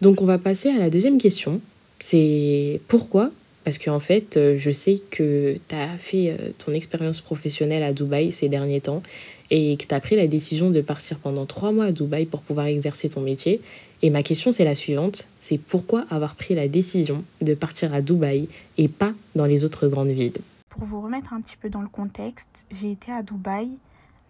Donc, 0.00 0.22
on 0.22 0.24
va 0.24 0.38
passer 0.38 0.70
à 0.70 0.78
la 0.78 0.90
deuxième 0.90 1.18
question. 1.18 1.60
C'est 1.98 2.80
pourquoi? 2.88 3.30
Parce 3.64 3.78
qu'en 3.78 4.00
fait, 4.00 4.36
euh, 4.36 4.56
je 4.56 4.70
sais 4.70 5.02
que 5.10 5.56
tu 5.68 5.74
as 5.74 5.96
fait 5.98 6.30
euh, 6.30 6.50
ton 6.58 6.72
expérience 6.72 7.20
professionnelle 7.20 7.82
à 7.82 7.92
Dubaï 7.92 8.32
ces 8.32 8.48
derniers 8.48 8.80
temps 8.80 9.02
et 9.50 9.76
que 9.76 9.84
tu 9.84 9.94
as 9.94 10.00
pris 10.00 10.16
la 10.16 10.26
décision 10.26 10.70
de 10.70 10.80
partir 10.80 11.18
pendant 11.18 11.44
trois 11.44 11.72
mois 11.72 11.86
à 11.86 11.92
Dubaï 11.92 12.24
pour 12.24 12.40
pouvoir 12.40 12.66
exercer 12.66 13.08
ton 13.10 13.20
métier. 13.20 13.60
Et 14.02 14.08
ma 14.08 14.22
question, 14.22 14.50
c'est 14.50 14.64
la 14.64 14.74
suivante. 14.74 15.28
C'est 15.40 15.58
pourquoi 15.58 16.06
avoir 16.08 16.36
pris 16.36 16.54
la 16.54 16.68
décision 16.68 17.22
de 17.42 17.52
partir 17.54 17.92
à 17.92 18.00
Dubaï 18.00 18.48
et 18.78 18.88
pas 18.88 19.12
dans 19.34 19.44
les 19.44 19.64
autres 19.64 19.88
grandes 19.88 20.10
villes? 20.10 20.38
Pour 20.70 20.84
vous 20.84 21.02
remettre 21.02 21.34
un 21.34 21.40
petit 21.42 21.56
peu 21.60 21.68
dans 21.68 21.82
le 21.82 21.88
contexte, 21.88 22.66
j'ai 22.70 22.92
été 22.92 23.12
à 23.12 23.22
Dubaï 23.22 23.68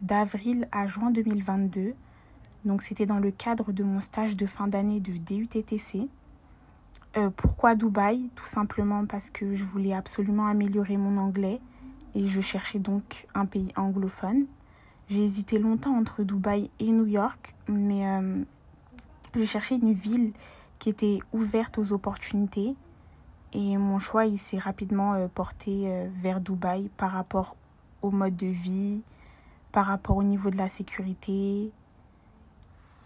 d'avril 0.01 0.67
à 0.73 0.89
juin 0.89 1.11
2022. 1.13 1.93
Donc 2.65 2.83
c'était 2.83 3.07
dans 3.07 3.19
le 3.19 3.31
cadre 3.31 3.73
de 3.73 3.83
mon 3.83 4.01
stage 4.01 4.37
de 4.37 4.47
fin 4.47 4.69
d'année 4.69 5.01
de 5.01 5.13
DUTTC. 5.13 6.09
Euh, 7.17 7.31
pourquoi 7.31 7.75
Dubaï? 7.75 8.31
Tout 8.35 8.47
simplement 8.47 9.07
parce 9.07 9.31
que 9.31 9.55
je 9.55 9.65
voulais 9.65 9.95
absolument 9.95 10.47
améliorer 10.47 10.97
mon 10.97 11.17
anglais 11.19 11.61
et 12.15 12.27
je 12.27 12.41
cherchais 12.41 12.79
donc 12.79 13.27
un 13.35 13.47
pays 13.47 13.73
anglophone. 13.77 14.47
J'ai 15.09 15.25
hésité 15.25 15.59
longtemps 15.59 15.97
entre 15.97 16.23
Dubaï 16.23 16.71
et 16.79 16.93
New 16.93 17.07
York, 17.07 17.57
mais 17.67 18.07
euh, 18.07 18.45
je 19.35 19.45
cherchais 19.45 19.77
une 19.77 19.93
ville 19.93 20.33
qui 20.79 20.89
était 20.89 21.19
ouverte 21.33 21.79
aux 21.79 21.93
opportunités 21.93 22.77
et 23.53 23.77
mon 23.77 23.99
choix 23.99 24.25
s'est 24.37 24.59
rapidement 24.59 25.15
euh, 25.15 25.27
porté 25.27 26.09
vers 26.15 26.41
Dubaï 26.41 26.91
par 26.97 27.11
rapport 27.11 27.57
au 28.03 28.11
mode 28.11 28.37
de 28.37 28.47
vie, 28.47 29.03
par 29.73 29.87
rapport 29.87 30.17
au 30.17 30.23
niveau 30.23 30.51
de 30.51 30.57
la 30.57 30.69
sécurité, 30.69 31.73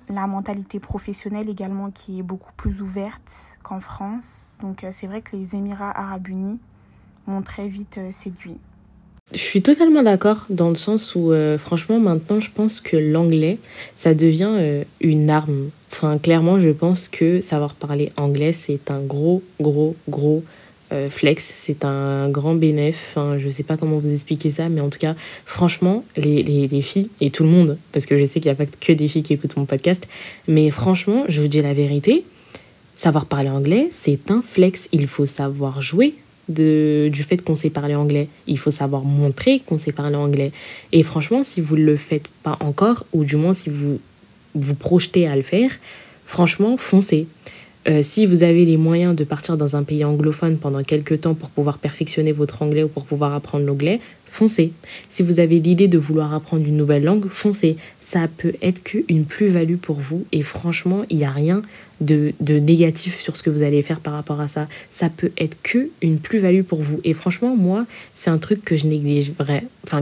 la 0.08 0.26
mentalité 0.26 0.80
professionnelle 0.80 1.48
également 1.48 1.90
qui 1.90 2.18
est 2.18 2.22
beaucoup 2.22 2.52
plus 2.56 2.80
ouverte 2.80 3.32
qu'en 3.62 3.80
France. 3.80 4.46
Donc 4.60 4.84
euh, 4.84 4.90
c'est 4.92 5.06
vrai 5.06 5.22
que 5.22 5.36
les 5.36 5.54
Émirats 5.54 5.92
arabes 5.98 6.28
unis 6.28 6.58
m'ont 7.26 7.42
très 7.42 7.66
vite 7.66 7.98
euh, 7.98 8.10
séduit. 8.12 8.56
Je 9.32 9.38
suis 9.38 9.62
totalement 9.62 10.02
d'accord 10.02 10.44
dans 10.50 10.68
le 10.68 10.74
sens 10.74 11.14
où 11.14 11.32
euh, 11.32 11.56
franchement 11.56 11.98
maintenant 11.98 12.40
je 12.40 12.50
pense 12.50 12.80
que 12.80 12.96
l'anglais 12.96 13.58
ça 13.94 14.14
devient 14.14 14.84
une 15.00 15.30
arme. 15.30 15.70
Enfin 15.90 16.18
clairement 16.18 16.58
je 16.58 16.70
pense 16.70 17.08
que 17.08 17.40
savoir 17.40 17.74
parler 17.74 18.12
anglais 18.16 18.52
c'est 18.52 18.90
un 18.90 19.00
gros 19.00 19.42
gros 19.60 19.96
gros 20.08 20.44
euh, 20.94 21.10
flex, 21.10 21.44
c'est 21.44 21.84
un 21.84 22.28
grand 22.28 22.54
bénéf. 22.54 23.10
Enfin, 23.10 23.36
je 23.38 23.48
sais 23.48 23.62
pas 23.62 23.76
comment 23.76 23.98
vous 23.98 24.12
expliquer 24.12 24.50
ça, 24.50 24.68
mais 24.68 24.80
en 24.80 24.88
tout 24.88 24.98
cas, 24.98 25.14
franchement, 25.44 26.04
les, 26.16 26.42
les, 26.42 26.68
les 26.68 26.82
filles 26.82 27.10
et 27.20 27.30
tout 27.30 27.42
le 27.42 27.50
monde, 27.50 27.78
parce 27.92 28.06
que 28.06 28.16
je 28.16 28.24
sais 28.24 28.40
qu'il 28.40 28.50
n'y 28.50 28.52
a 28.52 28.54
pas 28.54 28.66
que 28.66 28.92
des 28.92 29.08
filles 29.08 29.22
qui 29.22 29.34
écoutent 29.34 29.56
mon 29.56 29.66
podcast, 29.66 30.06
mais 30.48 30.70
franchement, 30.70 31.24
je 31.28 31.40
vous 31.40 31.48
dis 31.48 31.60
la 31.60 31.74
vérité, 31.74 32.24
savoir 32.94 33.26
parler 33.26 33.50
anglais, 33.50 33.88
c'est 33.90 34.30
un 34.30 34.42
flex. 34.42 34.88
Il 34.92 35.06
faut 35.06 35.26
savoir 35.26 35.82
jouer 35.82 36.14
de, 36.48 37.08
du 37.12 37.22
fait 37.22 37.42
qu'on 37.42 37.54
sait 37.54 37.70
parler 37.70 37.94
anglais. 37.94 38.28
Il 38.46 38.58
faut 38.58 38.70
savoir 38.70 39.02
montrer 39.02 39.60
qu'on 39.60 39.78
sait 39.78 39.92
parler 39.92 40.16
anglais. 40.16 40.52
Et 40.92 41.02
franchement, 41.02 41.42
si 41.42 41.60
vous 41.60 41.76
ne 41.76 41.84
le 41.84 41.96
faites 41.96 42.28
pas 42.42 42.56
encore, 42.60 43.04
ou 43.12 43.24
du 43.24 43.36
moins 43.36 43.52
si 43.52 43.70
vous 43.70 44.00
vous 44.54 44.74
projetez 44.74 45.26
à 45.26 45.36
le 45.36 45.42
faire, 45.42 45.70
franchement, 46.26 46.76
foncez. 46.76 47.26
Euh, 47.86 48.02
si 48.02 48.26
vous 48.26 48.42
avez 48.42 48.64
les 48.64 48.76
moyens 48.76 49.14
de 49.14 49.24
partir 49.24 49.56
dans 49.56 49.76
un 49.76 49.82
pays 49.82 50.04
anglophone 50.04 50.56
pendant 50.56 50.82
quelques 50.82 51.22
temps 51.22 51.34
pour 51.34 51.50
pouvoir 51.50 51.78
perfectionner 51.78 52.32
votre 52.32 52.62
anglais 52.62 52.82
ou 52.82 52.88
pour 52.88 53.04
pouvoir 53.04 53.34
apprendre 53.34 53.66
l'anglais, 53.66 54.00
foncez. 54.26 54.72
Si 55.08 55.22
vous 55.22 55.38
avez 55.38 55.60
l'idée 55.60 55.86
de 55.86 55.98
vouloir 55.98 56.34
apprendre 56.34 56.66
une 56.66 56.76
nouvelle 56.76 57.04
langue, 57.04 57.28
foncez. 57.28 57.76
Ça 58.00 58.26
peut 58.36 58.54
être 58.62 58.82
qu'une 58.82 59.24
plus-value 59.26 59.76
pour 59.76 60.00
vous 60.00 60.24
et 60.32 60.42
franchement, 60.42 61.02
il 61.10 61.18
n'y 61.18 61.24
a 61.24 61.30
rien 61.30 61.62
de, 62.00 62.32
de, 62.40 62.58
négatif 62.58 63.20
sur 63.20 63.36
ce 63.36 63.42
que 63.42 63.50
vous 63.50 63.62
allez 63.62 63.82
faire 63.82 64.00
par 64.00 64.14
rapport 64.14 64.40
à 64.40 64.48
ça. 64.48 64.66
Ça 64.90 65.10
peut 65.10 65.30
être 65.38 65.56
que 65.62 65.90
une 66.02 66.18
plus-value 66.18 66.62
pour 66.62 66.82
vous. 66.82 67.00
Et 67.04 67.12
franchement, 67.12 67.54
moi, 67.54 67.86
c'est 68.14 68.30
un 68.30 68.38
truc 68.38 68.64
que 68.64 68.76
je 68.76 68.86
néglige, 68.86 69.32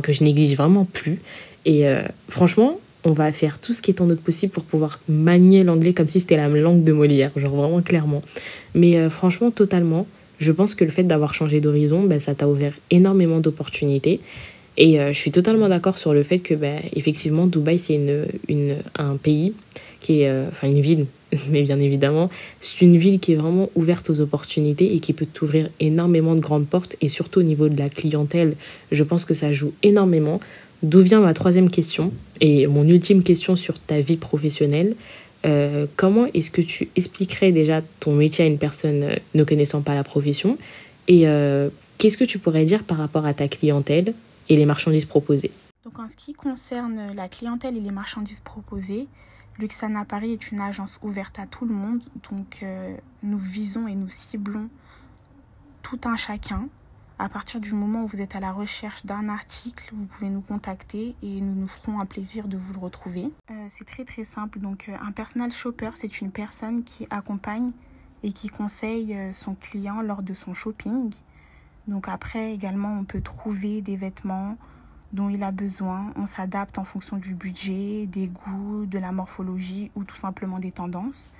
que 0.02 0.12
je 0.12 0.24
néglige 0.24 0.56
vraiment 0.56 0.84
plus. 0.84 1.20
Et 1.64 1.86
euh, 1.86 2.02
franchement, 2.28 2.78
on 3.04 3.12
va 3.12 3.32
faire 3.32 3.60
tout 3.60 3.72
ce 3.72 3.82
qui 3.82 3.90
est 3.90 4.00
en 4.00 4.06
notre 4.06 4.22
possible 4.22 4.52
pour 4.52 4.64
pouvoir 4.64 5.00
manier 5.08 5.64
l'anglais 5.64 5.92
comme 5.92 6.08
si 6.08 6.20
c'était 6.20 6.36
la 6.36 6.48
langue 6.48 6.84
de 6.84 6.92
Molière, 6.92 7.32
genre 7.36 7.54
vraiment 7.54 7.82
clairement. 7.82 8.22
Mais 8.74 8.96
euh, 8.96 9.08
franchement, 9.08 9.50
totalement, 9.50 10.06
je 10.38 10.52
pense 10.52 10.74
que 10.74 10.84
le 10.84 10.90
fait 10.90 11.04
d'avoir 11.04 11.34
changé 11.34 11.60
d'horizon, 11.60 12.04
ben, 12.04 12.18
ça 12.18 12.34
t'a 12.34 12.48
ouvert 12.48 12.74
énormément 12.90 13.40
d'opportunités. 13.40 14.20
Et 14.76 15.00
euh, 15.00 15.12
je 15.12 15.18
suis 15.18 15.30
totalement 15.30 15.68
d'accord 15.68 15.98
sur 15.98 16.14
le 16.14 16.22
fait 16.22 16.38
que, 16.38 16.54
ben, 16.54 16.80
effectivement, 16.94 17.46
Dubaï, 17.46 17.78
c'est 17.78 17.94
une, 17.94 18.26
une, 18.48 18.76
un 18.98 19.16
pays 19.16 19.52
qui 20.00 20.22
est, 20.22 20.28
euh, 20.28 20.48
enfin 20.48 20.68
une 20.68 20.80
ville, 20.80 21.06
mais 21.50 21.62
bien 21.62 21.78
évidemment, 21.78 22.30
c'est 22.60 22.80
une 22.80 22.96
ville 22.96 23.20
qui 23.20 23.32
est 23.32 23.36
vraiment 23.36 23.70
ouverte 23.74 24.10
aux 24.10 24.20
opportunités 24.20 24.94
et 24.94 25.00
qui 25.00 25.12
peut 25.12 25.26
t'ouvrir 25.26 25.70
énormément 25.80 26.34
de 26.34 26.40
grandes 26.40 26.66
portes. 26.66 26.96
Et 27.00 27.08
surtout 27.08 27.40
au 27.40 27.44
niveau 27.44 27.68
de 27.68 27.78
la 27.78 27.88
clientèle, 27.88 28.54
je 28.90 29.04
pense 29.04 29.24
que 29.24 29.34
ça 29.34 29.52
joue 29.52 29.72
énormément. 29.82 30.40
D'où 30.82 31.00
vient 31.02 31.20
ma 31.20 31.32
troisième 31.32 31.70
question 31.70 32.12
et 32.40 32.66
mon 32.66 32.86
ultime 32.86 33.22
question 33.22 33.54
sur 33.54 33.78
ta 33.78 34.00
vie 34.00 34.16
professionnelle. 34.16 34.96
Euh, 35.44 35.86
comment 35.96 36.26
est-ce 36.34 36.50
que 36.50 36.60
tu 36.60 36.88
expliquerais 36.96 37.52
déjà 37.52 37.82
ton 38.00 38.14
métier 38.14 38.44
à 38.44 38.48
une 38.48 38.58
personne 38.58 39.02
euh, 39.02 39.16
ne 39.34 39.44
connaissant 39.44 39.82
pas 39.82 39.94
la 39.94 40.04
profession 40.04 40.58
Et 41.08 41.28
euh, 41.28 41.68
qu'est-ce 41.98 42.16
que 42.16 42.24
tu 42.24 42.38
pourrais 42.38 42.64
dire 42.64 42.82
par 42.82 42.98
rapport 42.98 43.26
à 43.26 43.34
ta 43.34 43.48
clientèle 43.48 44.14
et 44.48 44.56
les 44.56 44.66
marchandises 44.66 45.04
proposées? 45.04 45.52
Donc 45.84 45.98
en 45.98 46.08
ce 46.08 46.16
qui 46.16 46.32
concerne 46.32 47.14
la 47.14 47.28
clientèle 47.28 47.76
et 47.76 47.80
les 47.80 47.90
marchandises 47.90 48.40
proposées, 48.40 49.06
Luxana 49.58 50.04
Paris 50.04 50.32
est 50.32 50.50
une 50.50 50.60
agence 50.60 50.98
ouverte 51.02 51.38
à 51.38 51.46
tout 51.46 51.64
le 51.64 51.74
monde. 51.74 52.02
Donc 52.30 52.64
nous 53.22 53.38
visons 53.38 53.88
et 53.88 53.94
nous 53.94 54.08
ciblons 54.08 54.68
tout 55.82 56.00
un 56.04 56.16
chacun. 56.16 56.68
À 57.22 57.28
partir 57.28 57.60
du 57.60 57.72
moment 57.72 58.02
où 58.02 58.08
vous 58.08 58.20
êtes 58.20 58.34
à 58.34 58.40
la 58.40 58.50
recherche 58.50 59.06
d'un 59.06 59.28
article, 59.28 59.94
vous 59.94 60.06
pouvez 60.06 60.28
nous 60.28 60.40
contacter 60.40 61.14
et 61.22 61.40
nous 61.40 61.54
nous 61.54 61.68
ferons 61.68 62.00
un 62.00 62.04
plaisir 62.04 62.48
de 62.48 62.56
vous 62.56 62.72
le 62.72 62.80
retrouver. 62.80 63.30
Euh, 63.48 63.66
c'est 63.68 63.84
très 63.84 64.04
très 64.04 64.24
simple. 64.24 64.58
Donc 64.58 64.88
euh, 64.88 64.96
un 65.00 65.12
personal 65.12 65.52
shopper, 65.52 65.90
c'est 65.94 66.20
une 66.20 66.32
personne 66.32 66.82
qui 66.82 67.06
accompagne 67.10 67.70
et 68.24 68.32
qui 68.32 68.48
conseille 68.48 69.14
euh, 69.14 69.32
son 69.32 69.54
client 69.54 70.02
lors 70.02 70.24
de 70.24 70.34
son 70.34 70.52
shopping. 70.52 71.14
Donc 71.86 72.08
après 72.08 72.54
également, 72.54 72.98
on 72.98 73.04
peut 73.04 73.20
trouver 73.20 73.82
des 73.82 73.94
vêtements 73.94 74.56
dont 75.12 75.28
il 75.28 75.44
a 75.44 75.52
besoin. 75.52 76.12
On 76.16 76.26
s'adapte 76.26 76.76
en 76.76 76.84
fonction 76.84 77.18
du 77.18 77.36
budget, 77.36 78.06
des 78.06 78.26
goûts, 78.26 78.84
de 78.86 78.98
la 78.98 79.12
morphologie 79.12 79.92
ou 79.94 80.02
tout 80.02 80.16
simplement 80.18 80.58
des 80.58 80.72
tendances. 80.72 81.30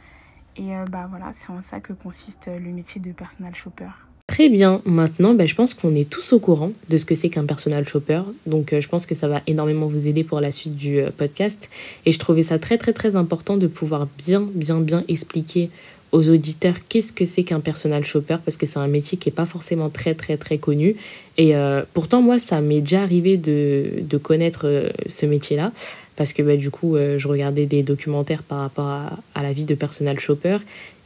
Et 0.55 0.77
bah 0.89 1.09
voilà, 1.09 1.33
c'est 1.33 1.51
en 1.51 1.61
ça 1.61 1.81
que 1.81 1.93
consiste 1.93 2.47
le 2.47 2.71
métier 2.71 3.01
de 3.01 3.11
personal 3.11 3.53
shopper. 3.53 3.91
Très 4.33 4.49
bien, 4.49 4.81
maintenant 4.87 5.35
ben, 5.35 5.47
je 5.47 5.55
pense 5.55 5.75
qu'on 5.75 5.95
est 5.95 6.09
tous 6.09 6.33
au 6.33 6.39
courant 6.39 6.73
de 6.89 6.97
ce 6.97 7.05
que 7.05 7.15
c'est 7.15 7.29
qu'un 7.29 7.45
personal 7.45 7.87
shopper, 7.87 8.23
donc 8.47 8.73
euh, 8.73 8.81
je 8.81 8.89
pense 8.89 9.05
que 9.05 9.15
ça 9.15 9.29
va 9.29 9.43
énormément 9.47 9.89
vous 9.89 10.09
aider 10.09 10.25
pour 10.25 10.41
la 10.41 10.51
suite 10.51 10.75
du 10.75 11.01
euh, 11.01 11.11
podcast. 11.15 11.69
Et 12.07 12.13
je 12.13 12.19
trouvais 12.19 12.43
ça 12.43 12.59
très 12.59 12.79
très 12.79 12.95
très 12.95 13.15
important 13.15 13.59
de 13.59 13.67
pouvoir 13.67 14.09
bien 14.17 14.49
bien 14.55 14.81
bien 14.81 15.05
expliquer 15.07 15.69
aux 16.13 16.31
auditeurs 16.31 16.77
qu'est-ce 16.89 17.13
que 17.13 17.27
c'est 17.27 17.45
qu'un 17.45 17.61
personal 17.61 18.07
shopper 18.07 18.39
parce 18.43 18.57
que 18.57 18.65
c'est 18.65 18.79
un 18.79 18.89
métier 18.89 19.19
qui 19.19 19.29
n'est 19.29 19.35
pas 19.35 19.45
forcément 19.45 19.91
très 19.91 20.15
très 20.15 20.39
très 20.39 20.57
connu. 20.57 20.97
Et 21.37 21.55
euh, 21.55 21.83
pourtant 21.93 22.23
moi 22.23 22.39
ça 22.39 22.63
m'est 22.63 22.81
déjà 22.81 23.03
arrivé 23.03 23.37
de, 23.37 24.01
de 24.01 24.17
connaître 24.17 24.91
ce 25.09 25.27
métier-là. 25.27 25.73
Parce 26.17 26.33
que 26.33 26.43
bah, 26.43 26.57
du 26.57 26.71
coup 26.71 26.97
je 26.97 27.29
regardais 27.29 27.67
des 27.67 27.83
documentaires 27.83 28.45
par 28.45 28.61
rapport 28.61 28.87
à, 28.87 29.19
à 29.35 29.43
la 29.43 29.53
vie 29.53 29.65
de 29.65 29.75
personal 29.75 30.19
shopper. 30.19 30.57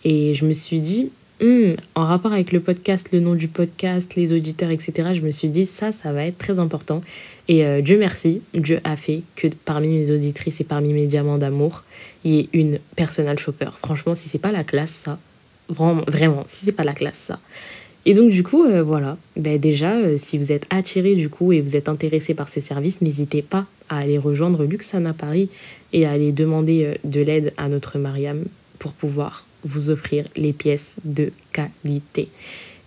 Et 0.05 0.33
je 0.33 0.45
me 0.45 0.53
suis 0.53 0.79
dit 0.79 1.11
Hmm, 1.39 1.73
en 1.95 2.05
rapport 2.05 2.33
avec 2.33 2.51
le 2.51 2.61
podcast, 2.61 3.11
le 3.13 3.21
nom 3.21 3.35
du 3.35 3.47
podcast, 3.47 4.15
les 4.15 4.33
auditeurs, 4.33 4.71
etc., 4.71 5.11
je 5.13 5.21
me 5.21 5.31
suis 5.31 5.49
dit 5.49 5.67
ça, 5.67 5.93
ça 5.93 6.11
va 6.11 6.25
être 6.25 6.39
très 6.39 6.59
important. 6.59 7.03
Et 7.49 7.67
euh, 7.67 7.83
Dieu 7.83 7.99
merci, 7.99 8.41
Dieu 8.55 8.81
a 8.85 8.97
fait 8.97 9.23
que 9.35 9.49
parmi 9.67 9.89
mes 9.89 10.11
auditrices 10.11 10.63
et 10.63 10.65
parmi 10.65 10.95
mes 10.95 11.07
diamants 11.07 11.37
d'amour, 11.37 11.85
il 12.25 12.33
y 12.33 12.39
ait 12.41 12.49
une 12.55 12.79
personal 12.97 13.39
shopper. 13.39 13.69
Franchement, 13.83 14.15
si 14.15 14.31
c'est 14.31 14.39
pas 14.39 14.51
la 14.51 14.65
classe, 14.65 14.91
ça, 14.91 15.19
vraiment, 15.69 16.05
vraiment 16.09 16.43
si 16.47 16.65
c'est 16.65 16.73
pas 16.73 16.85
la 16.85 16.95
classe, 16.95 17.19
ça. 17.19 17.39
Et 18.07 18.15
donc 18.15 18.31
du 18.31 18.43
coup, 18.43 18.65
euh, 18.65 18.83
voilà, 18.83 19.19
ben, 19.37 19.61
déjà, 19.61 19.93
euh, 19.93 20.17
si 20.17 20.39
vous 20.39 20.53
êtes 20.53 20.65
attiré 20.71 21.17
du 21.17 21.29
coup 21.29 21.53
et 21.53 21.61
vous 21.61 21.77
êtes 21.77 21.91
intéressé 21.91 22.33
par 22.33 22.49
ces 22.49 22.63
services, 22.63 23.03
n'hésitez 23.03 23.43
pas 23.43 23.67
à 23.91 23.99
aller 23.99 24.17
rejoindre 24.17 24.65
Luxana 24.65 25.13
Paris 25.13 25.51
et 25.93 26.07
à 26.07 26.13
aller 26.13 26.33
demander 26.33 26.99
de 27.05 27.21
l'aide 27.21 27.53
à 27.59 27.69
notre 27.69 27.99
Mariam 27.99 28.45
pour 28.79 28.93
pouvoir 28.93 29.46
vous 29.67 29.91
offrir 29.91 30.27
les 30.37 30.53
pièces 30.53 30.97
de 31.05 31.33
qualité. 31.53 32.29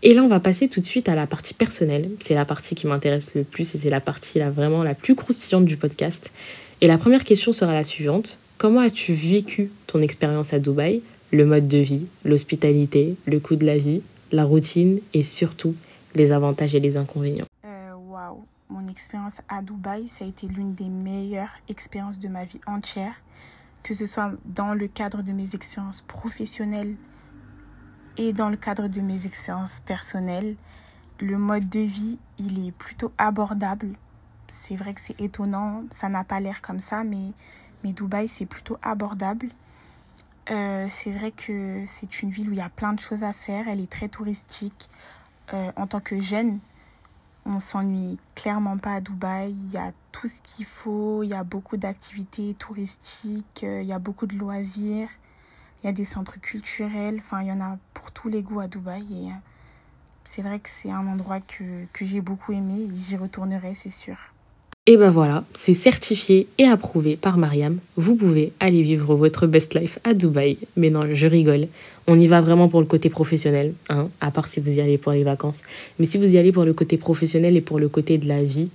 Et 0.02 0.14
là, 0.14 0.24
on 0.24 0.28
va 0.30 0.40
passer 0.40 0.70
tout 0.70 0.80
de 0.80 0.86
suite 0.86 1.10
à 1.10 1.16
la 1.16 1.28
partie 1.28 1.54
personnelle. 1.54 2.10
C'est 2.22 2.34
la 2.34 2.46
partie 2.46 2.74
qui 2.74 2.88
m'intéresse 2.88 3.36
le 3.36 3.44
plus 3.44 3.76
et 3.76 3.78
c'est 3.78 3.90
la 3.90 4.00
partie 4.00 4.40
là 4.40 4.50
vraiment 4.50 4.82
la 4.84 4.96
plus 4.96 5.16
croustillante 5.16 5.66
du 5.66 5.76
podcast. 5.76 6.32
Et 6.82 6.88
la 6.88 6.98
première 6.98 7.26
question 7.26 7.52
sera 7.52 7.74
la 7.74 7.84
suivante. 7.84 8.38
Comment 8.58 8.80
as-tu 8.80 9.14
vécu 9.14 9.72
ton 9.88 10.02
expérience 10.02 10.54
à 10.54 10.60
Dubaï 10.60 11.02
Le 11.32 11.46
mode 11.46 11.68
de 11.68 11.78
vie, 11.78 12.08
l'hospitalité, 12.24 13.16
le 13.26 13.40
coût 13.40 13.58
de 13.58 13.66
la 13.66 13.78
vie, 13.78 14.02
la 14.32 14.46
routine 14.46 15.00
et 15.14 15.24
surtout 15.24 15.76
les 16.16 16.32
avantages 16.32 16.76
et 16.76 16.80
les 16.80 16.96
inconvénients? 16.96 17.48
Euh, 17.66 17.92
Waouh 18.10 18.44
Mon 18.70 18.88
expérience 18.88 19.42
à 19.50 19.62
Dubaï, 19.62 20.08
ça 20.08 20.24
a 20.24 20.28
été 20.30 20.48
l'une 20.48 20.74
des 20.76 20.88
meilleures 20.88 21.52
expériences 21.68 22.20
de 22.20 22.30
ma 22.30 22.46
vie 22.46 22.62
entière, 22.66 23.16
que 23.84 23.94
ce 23.94 24.06
soit 24.06 24.32
dans 24.46 24.74
le 24.74 24.88
cadre 24.88 25.22
de 25.22 25.32
mes 25.32 25.56
expériences 25.56 26.02
professionnelles 26.02 26.96
et 28.18 28.34
dans 28.34 28.50
le 28.50 28.58
cadre 28.58 28.88
de 28.88 29.02
mes 29.02 29.26
expériences 29.26 29.80
personnelles. 29.80 30.56
Le 31.22 31.38
mode 31.38 31.70
de 31.70 31.80
vie, 31.80 32.18
il 32.38 32.66
est 32.66 32.72
plutôt 32.72 33.12
abordable 33.18 33.96
c'est 34.52 34.76
vrai 34.76 34.94
que 34.94 35.02
c'est 35.02 35.20
étonnant, 35.22 35.84
ça 35.92 36.10
n'a 36.10 36.24
pas 36.24 36.40
l'air 36.40 36.62
comme 36.62 36.80
ça, 36.80 37.04
mais, 37.04 37.32
mais 37.84 37.94
Dubaï, 37.94 38.28
c'est 38.28 38.46
plutôt 38.46 38.78
abordable. 38.82 39.50
Euh, 40.52 40.88
c'est 40.90 41.12
vrai 41.12 41.32
que 41.32 41.84
c'est 41.86 42.22
une 42.22 42.30
ville 42.30 42.50
où 42.50 42.54
il 42.54 42.58
y 42.58 42.62
a 42.62 42.70
plein 42.70 42.94
de 42.94 43.00
choses 43.00 43.24
à 43.24 43.34
faire, 43.34 43.68
elle 43.68 43.80
est 43.80 43.92
très 43.92 44.10
touristique. 44.10 44.90
Euh, 45.54 45.72
en 45.76 45.88
tant 45.88 46.00
que 46.00 46.20
jeune, 46.20 46.60
on 47.50 47.60
s'ennuie 47.60 48.20
clairement 48.36 48.78
pas 48.78 48.96
à 48.96 49.02
Dubaï. 49.02 49.52
Il 49.52 49.72
y 49.72 49.78
a 49.78 49.92
tout 50.12 50.28
ce 50.28 50.42
qu'il 50.42 50.66
faut, 50.66 51.24
il 51.24 51.30
y 51.30 51.34
a 51.34 51.44
beaucoup 51.44 51.78
d'activités 51.78 52.54
touristiques, 52.54 53.64
euh, 53.64 53.82
il 53.82 53.88
y 53.88 53.94
a 53.94 54.00
beaucoup 54.00 54.28
de 54.28 54.36
loisirs, 54.36 55.10
il 55.82 55.88
y 55.88 55.90
a 55.90 55.94
des 55.94 56.06
centres 56.06 56.40
culturels, 56.40 57.18
enfin 57.18 57.42
il 57.42 57.48
y 57.48 57.52
en 57.52 57.62
a 57.62 57.78
pour 57.94 58.12
tous 58.12 58.30
les 58.30 58.44
goûts 58.44 58.60
à 58.60 58.68
Dubaï. 58.68 59.28
Et 59.28 59.32
c'est 60.24 60.42
vrai 60.44 60.60
que 60.60 60.70
c'est 60.70 60.92
un 60.92 61.08
endroit 61.08 61.40
que, 61.42 61.86
que 61.92 62.06
j'ai 62.06 62.22
beaucoup 62.22 62.54
aimé 62.54 62.82
et 62.82 62.96
j'y 62.96 63.18
retournerai, 63.18 63.76
c'est 63.76 63.92
sûr. 63.92 64.18
Et 64.90 64.98
ben 64.98 65.12
voilà, 65.12 65.44
c'est 65.54 65.76
certifié 65.76 66.48
et 66.58 66.66
approuvé 66.66 67.16
par 67.16 67.38
Mariam. 67.38 67.78
Vous 67.96 68.16
pouvez 68.16 68.54
aller 68.60 68.82
vivre 68.82 69.14
votre 69.14 69.46
best 69.46 69.80
life 69.80 70.00
à 70.04 70.16
Dubaï. 70.16 70.58
Mais 70.78 70.90
non, 70.90 71.14
je 71.14 71.28
rigole. 71.28 71.68
On 72.08 72.20
y 72.20 72.26
va 72.26 72.42
vraiment 72.42 72.70
pour 72.70 72.80
le 72.80 72.88
côté 72.88 73.12
professionnel, 73.12 73.76
hein, 73.90 74.10
à 74.20 74.32
part 74.32 74.48
si 74.48 74.60
vous 74.60 74.80
y 74.80 74.82
allez 74.82 74.98
pour 74.98 75.12
les 75.12 75.24
vacances. 75.24 75.62
Mais 76.00 76.08
si 76.08 76.18
vous 76.18 76.34
y 76.34 76.40
allez 76.40 76.52
pour 76.52 76.66
le 76.66 76.74
côté 76.74 76.98
professionnel 76.98 77.56
et 77.56 77.62
pour 77.62 77.78
le 77.78 77.88
côté 77.88 78.18
de 78.18 78.28
la 78.28 78.42
vie 78.42 78.72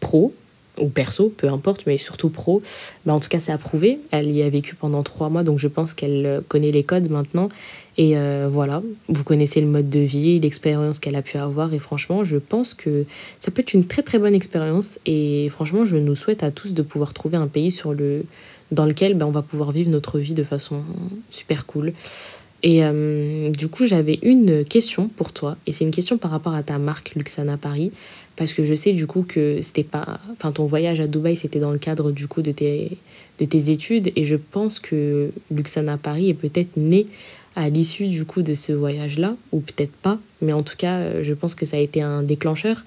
pro, 0.00 0.34
ou 0.78 0.88
perso, 0.88 1.32
peu 1.34 1.48
importe, 1.48 1.86
mais 1.86 1.96
surtout 1.96 2.28
pro, 2.28 2.60
ben 3.06 3.14
en 3.14 3.20
tout 3.20 3.30
cas 3.30 3.40
c'est 3.40 3.52
approuvé. 3.52 4.00
Elle 4.10 4.30
y 4.30 4.42
a 4.42 4.48
vécu 4.50 4.74
pendant 4.74 5.02
trois 5.02 5.30
mois, 5.30 5.42
donc 5.42 5.58
je 5.58 5.68
pense 5.68 5.94
qu'elle 5.94 6.42
connaît 6.48 6.70
les 6.70 6.84
codes 6.84 7.08
maintenant. 7.08 7.48
Et 7.96 8.16
euh, 8.16 8.48
voilà, 8.50 8.82
vous 9.08 9.22
connaissez 9.22 9.60
le 9.60 9.68
mode 9.68 9.88
de 9.88 10.00
vie, 10.00 10.40
l'expérience 10.40 10.98
qu'elle 10.98 11.14
a 11.14 11.22
pu 11.22 11.36
avoir. 11.36 11.72
Et 11.74 11.78
franchement, 11.78 12.24
je 12.24 12.38
pense 12.38 12.74
que 12.74 13.04
ça 13.38 13.50
peut 13.50 13.62
être 13.62 13.74
une 13.74 13.86
très 13.86 14.02
très 14.02 14.18
bonne 14.18 14.34
expérience. 14.34 14.98
Et 15.06 15.48
franchement, 15.48 15.84
je 15.84 15.96
nous 15.96 16.16
souhaite 16.16 16.42
à 16.42 16.50
tous 16.50 16.74
de 16.74 16.82
pouvoir 16.82 17.14
trouver 17.14 17.36
un 17.36 17.46
pays 17.46 17.70
sur 17.70 17.92
le, 17.92 18.24
dans 18.72 18.86
lequel 18.86 19.14
ben, 19.14 19.26
on 19.26 19.30
va 19.30 19.42
pouvoir 19.42 19.70
vivre 19.70 19.90
notre 19.90 20.18
vie 20.18 20.34
de 20.34 20.42
façon 20.42 20.82
super 21.30 21.66
cool. 21.66 21.92
Et 22.64 22.82
euh, 22.82 23.50
du 23.50 23.68
coup, 23.68 23.86
j'avais 23.86 24.18
une 24.22 24.64
question 24.64 25.08
pour 25.08 25.32
toi. 25.32 25.56
Et 25.66 25.72
c'est 25.72 25.84
une 25.84 25.90
question 25.90 26.18
par 26.18 26.30
rapport 26.30 26.54
à 26.54 26.62
ta 26.62 26.78
marque 26.78 27.14
Luxana 27.14 27.56
Paris. 27.56 27.92
Parce 28.36 28.52
que 28.52 28.64
je 28.64 28.74
sais 28.74 28.92
du 28.92 29.06
coup 29.06 29.22
que 29.22 29.60
c'était 29.62 29.84
pas. 29.84 30.18
Enfin, 30.32 30.50
ton 30.50 30.66
voyage 30.66 30.98
à 30.98 31.06
Dubaï, 31.06 31.36
c'était 31.36 31.60
dans 31.60 31.70
le 31.70 31.78
cadre 31.78 32.10
du 32.10 32.26
coup 32.26 32.42
de 32.42 32.50
tes, 32.50 32.98
de 33.38 33.44
tes 33.44 33.70
études. 33.70 34.10
Et 34.16 34.24
je 34.24 34.34
pense 34.34 34.80
que 34.80 35.30
Luxana 35.52 35.98
Paris 35.98 36.30
est 36.30 36.34
peut-être 36.34 36.76
né 36.76 37.06
à 37.56 37.68
l'issue 37.68 38.08
du 38.08 38.24
coup 38.24 38.42
de 38.42 38.54
ce 38.54 38.72
voyage-là, 38.72 39.34
ou 39.52 39.60
peut-être 39.60 39.92
pas, 39.92 40.18
mais 40.40 40.52
en 40.52 40.62
tout 40.62 40.76
cas, 40.76 40.98
euh, 40.98 41.22
je 41.22 41.34
pense 41.34 41.54
que 41.54 41.66
ça 41.66 41.76
a 41.76 41.80
été 41.80 42.02
un 42.02 42.22
déclencheur. 42.22 42.84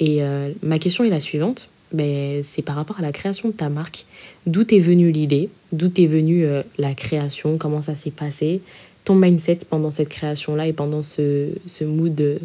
Et 0.00 0.22
euh, 0.22 0.50
ma 0.62 0.78
question 0.78 1.04
est 1.04 1.10
la 1.10 1.20
suivante, 1.20 1.70
ben, 1.92 2.42
c'est 2.42 2.62
par 2.62 2.76
rapport 2.76 2.98
à 2.98 3.02
la 3.02 3.12
création 3.12 3.48
de 3.48 3.54
ta 3.54 3.68
marque. 3.68 4.06
D'où 4.46 4.62
est 4.62 4.78
venue 4.78 5.10
l'idée? 5.10 5.50
D'où 5.72 5.90
est 5.96 6.06
venue 6.06 6.44
euh, 6.44 6.62
la 6.78 6.94
création? 6.94 7.58
Comment 7.58 7.82
ça 7.82 7.94
s'est 7.94 8.10
passé? 8.10 8.62
Ton 9.04 9.14
mindset 9.14 9.60
pendant 9.70 9.90
cette 9.90 10.08
création-là 10.08 10.66
et 10.66 10.72
pendant 10.72 11.02
ce, 11.02 11.50
ce 11.66 11.84
mood 11.84 12.14
de 12.14 12.40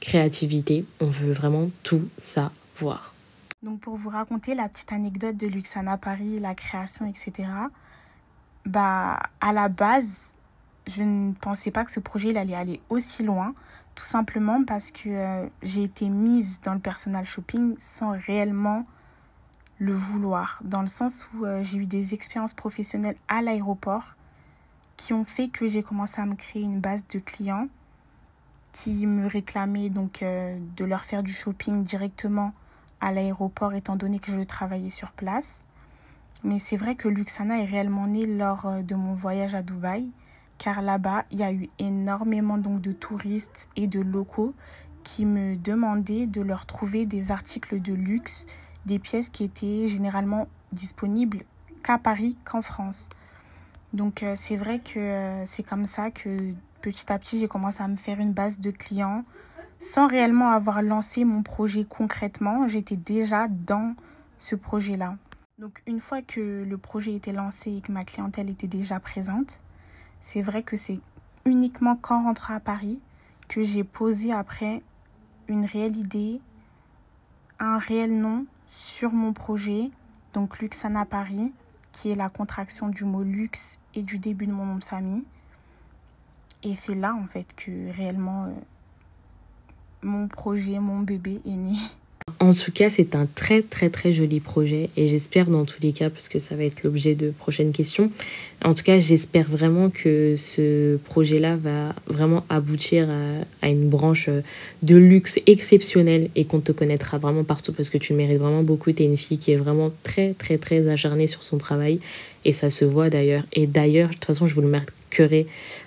créativité 0.00 0.84
On 1.00 1.06
veut 1.06 1.32
vraiment 1.32 1.70
tout 1.82 2.08
savoir. 2.16 3.14
Donc 3.62 3.80
pour 3.80 3.96
vous 3.96 4.08
raconter 4.08 4.54
la 4.54 4.68
petite 4.68 4.92
anecdote 4.92 5.36
de 5.36 5.48
Luxana 5.48 5.96
Paris, 5.96 6.38
la 6.40 6.54
création, 6.54 7.06
etc. 7.06 7.48
Bah 8.64 9.18
à 9.40 9.52
la 9.52 9.68
base, 9.68 10.30
je 10.88 11.02
ne 11.02 11.32
pensais 11.32 11.70
pas 11.70 11.84
que 11.84 11.90
ce 11.90 12.00
projet 12.00 12.36
allait 12.36 12.54
aller 12.54 12.80
aussi 12.88 13.22
loin, 13.22 13.54
tout 13.94 14.04
simplement 14.04 14.64
parce 14.64 14.90
que 14.90 15.08
euh, 15.08 15.46
j'ai 15.62 15.82
été 15.82 16.08
mise 16.08 16.60
dans 16.62 16.72
le 16.72 16.80
personal 16.80 17.24
shopping 17.26 17.76
sans 17.78 18.12
réellement 18.18 18.84
le 19.78 19.92
vouloir, 19.92 20.60
dans 20.64 20.80
le 20.80 20.88
sens 20.88 21.28
où 21.34 21.44
euh, 21.44 21.62
j'ai 21.62 21.78
eu 21.78 21.86
des 21.86 22.14
expériences 22.14 22.54
professionnelles 22.54 23.16
à 23.28 23.42
l'aéroport 23.42 24.14
qui 24.96 25.12
ont 25.12 25.24
fait 25.24 25.48
que 25.48 25.68
j'ai 25.68 25.82
commencé 25.82 26.20
à 26.20 26.26
me 26.26 26.34
créer 26.34 26.62
une 26.62 26.80
base 26.80 27.06
de 27.08 27.18
clients 27.18 27.68
qui 28.72 29.06
me 29.06 29.26
réclamaient 29.26 29.90
donc 29.90 30.22
euh, 30.22 30.58
de 30.76 30.84
leur 30.84 31.02
faire 31.04 31.22
du 31.22 31.32
shopping 31.32 31.84
directement 31.84 32.52
à 33.00 33.12
l'aéroport 33.12 33.74
étant 33.74 33.96
donné 33.96 34.18
que 34.18 34.32
je 34.32 34.40
travaillais 34.40 34.90
sur 34.90 35.12
place. 35.12 35.64
Mais 36.44 36.58
c'est 36.58 36.76
vrai 36.76 36.94
que 36.94 37.08
Luxana 37.08 37.60
est 37.60 37.66
réellement 37.66 38.06
né 38.06 38.26
lors 38.26 38.82
de 38.82 38.94
mon 38.94 39.14
voyage 39.14 39.54
à 39.54 39.62
Dubaï 39.62 40.10
car 40.58 40.82
là-bas, 40.82 41.24
il 41.30 41.38
y 41.38 41.42
a 41.42 41.52
eu 41.52 41.70
énormément 41.78 42.58
donc 42.58 42.80
de 42.80 42.92
touristes 42.92 43.68
et 43.76 43.86
de 43.86 44.00
locaux 44.00 44.54
qui 45.04 45.24
me 45.24 45.56
demandaient 45.56 46.26
de 46.26 46.42
leur 46.42 46.66
trouver 46.66 47.06
des 47.06 47.30
articles 47.30 47.80
de 47.80 47.94
luxe, 47.94 48.46
des 48.84 48.98
pièces 48.98 49.28
qui 49.28 49.44
étaient 49.44 49.88
généralement 49.88 50.48
disponibles 50.72 51.44
qu'à 51.82 51.98
Paris 51.98 52.36
qu'en 52.44 52.62
France. 52.62 53.08
Donc 53.92 54.22
euh, 54.22 54.34
c'est 54.36 54.56
vrai 54.56 54.80
que 54.80 54.98
euh, 54.98 55.46
c'est 55.46 55.62
comme 55.62 55.86
ça 55.86 56.10
que 56.10 56.36
petit 56.82 57.10
à 57.10 57.18
petit 57.18 57.38
j'ai 57.38 57.48
commencé 57.48 57.82
à 57.82 57.88
me 57.88 57.96
faire 57.96 58.20
une 58.20 58.32
base 58.32 58.58
de 58.58 58.70
clients 58.70 59.24
sans 59.80 60.06
réellement 60.08 60.50
avoir 60.50 60.82
lancé 60.82 61.24
mon 61.24 61.42
projet 61.42 61.86
concrètement, 61.88 62.66
j'étais 62.68 62.96
déjà 62.96 63.46
dans 63.48 63.94
ce 64.36 64.56
projet-là. 64.56 65.16
Donc 65.58 65.82
une 65.86 66.00
fois 66.00 66.22
que 66.22 66.64
le 66.68 66.78
projet 66.78 67.14
était 67.14 67.32
lancé 67.32 67.76
et 67.76 67.80
que 67.80 67.92
ma 67.92 68.02
clientèle 68.02 68.50
était 68.50 68.66
déjà 68.66 69.00
présente, 69.00 69.62
c'est 70.20 70.42
vrai 70.42 70.62
que 70.62 70.76
c'est 70.76 71.00
uniquement 71.44 71.96
qu'en 71.96 72.24
rentrant 72.24 72.54
à 72.54 72.60
Paris 72.60 73.00
que 73.48 73.62
j'ai 73.62 73.84
posé 73.84 74.32
après 74.32 74.82
une 75.48 75.64
réelle 75.64 75.96
idée, 75.96 76.40
un 77.58 77.78
réel 77.78 78.18
nom 78.18 78.46
sur 78.66 79.12
mon 79.12 79.32
projet, 79.32 79.90
donc 80.34 80.58
Luxana 80.58 81.06
Paris, 81.06 81.52
qui 81.92 82.10
est 82.10 82.14
la 82.14 82.28
contraction 82.28 82.88
du 82.88 83.04
mot 83.04 83.22
luxe 83.22 83.78
et 83.94 84.02
du 84.02 84.18
début 84.18 84.46
de 84.46 84.52
mon 84.52 84.66
nom 84.66 84.76
de 84.76 84.84
famille. 84.84 85.24
Et 86.62 86.74
c'est 86.74 86.94
là 86.94 87.14
en 87.14 87.26
fait 87.26 87.54
que 87.56 87.90
réellement 87.92 88.44
euh, 88.44 88.52
mon 90.02 90.28
projet, 90.28 90.78
mon 90.78 91.00
bébé 91.00 91.40
est 91.44 91.56
né. 91.56 91.76
En 92.40 92.52
tout 92.52 92.72
cas, 92.72 92.90
c'est 92.90 93.14
un 93.14 93.26
très 93.34 93.62
très 93.62 93.90
très 93.90 94.12
joli 94.12 94.40
projet 94.40 94.90
et 94.96 95.06
j'espère 95.06 95.46
dans 95.46 95.64
tous 95.64 95.80
les 95.82 95.92
cas, 95.92 96.10
parce 96.10 96.28
que 96.28 96.38
ça 96.38 96.56
va 96.56 96.64
être 96.64 96.82
l'objet 96.82 97.14
de 97.14 97.30
prochaines 97.30 97.72
questions, 97.72 98.10
en 98.64 98.74
tout 98.74 98.82
cas 98.82 98.98
j'espère 98.98 99.48
vraiment 99.48 99.90
que 99.90 100.34
ce 100.36 100.96
projet-là 100.96 101.56
va 101.56 101.94
vraiment 102.06 102.44
aboutir 102.48 103.08
à, 103.62 103.68
une 103.68 103.88
branche 103.88 104.30
de 104.82 104.96
luxe 104.96 105.38
exceptionnelle 105.46 106.30
et 106.34 106.44
qu'on 106.44 106.60
te 106.60 106.72
connaîtra 106.72 107.18
vraiment 107.18 107.44
partout 107.44 107.72
parce 107.72 107.90
que 107.90 107.98
tu 107.98 108.12
le 108.12 108.18
mérites 108.18 108.38
vraiment 108.38 108.62
beaucoup. 108.62 108.92
Tu 108.92 109.02
es 109.02 109.06
une 109.06 109.16
fille 109.16 109.38
qui 109.38 109.52
est 109.52 109.56
vraiment 109.56 109.92
très 110.02 110.34
très 110.34 110.58
très 110.58 110.88
acharnée 110.88 111.26
sur 111.26 111.42
son 111.42 111.58
travail 111.58 112.00
et 112.44 112.52
ça 112.52 112.70
se 112.70 112.84
voit 112.84 113.10
d'ailleurs. 113.10 113.44
Et 113.52 113.66
d'ailleurs, 113.66 114.08
de 114.08 114.14
toute 114.14 114.24
façon, 114.24 114.46
je 114.46 114.54
vous 114.54 114.62
le 114.62 114.68
marquerai 115.08 115.46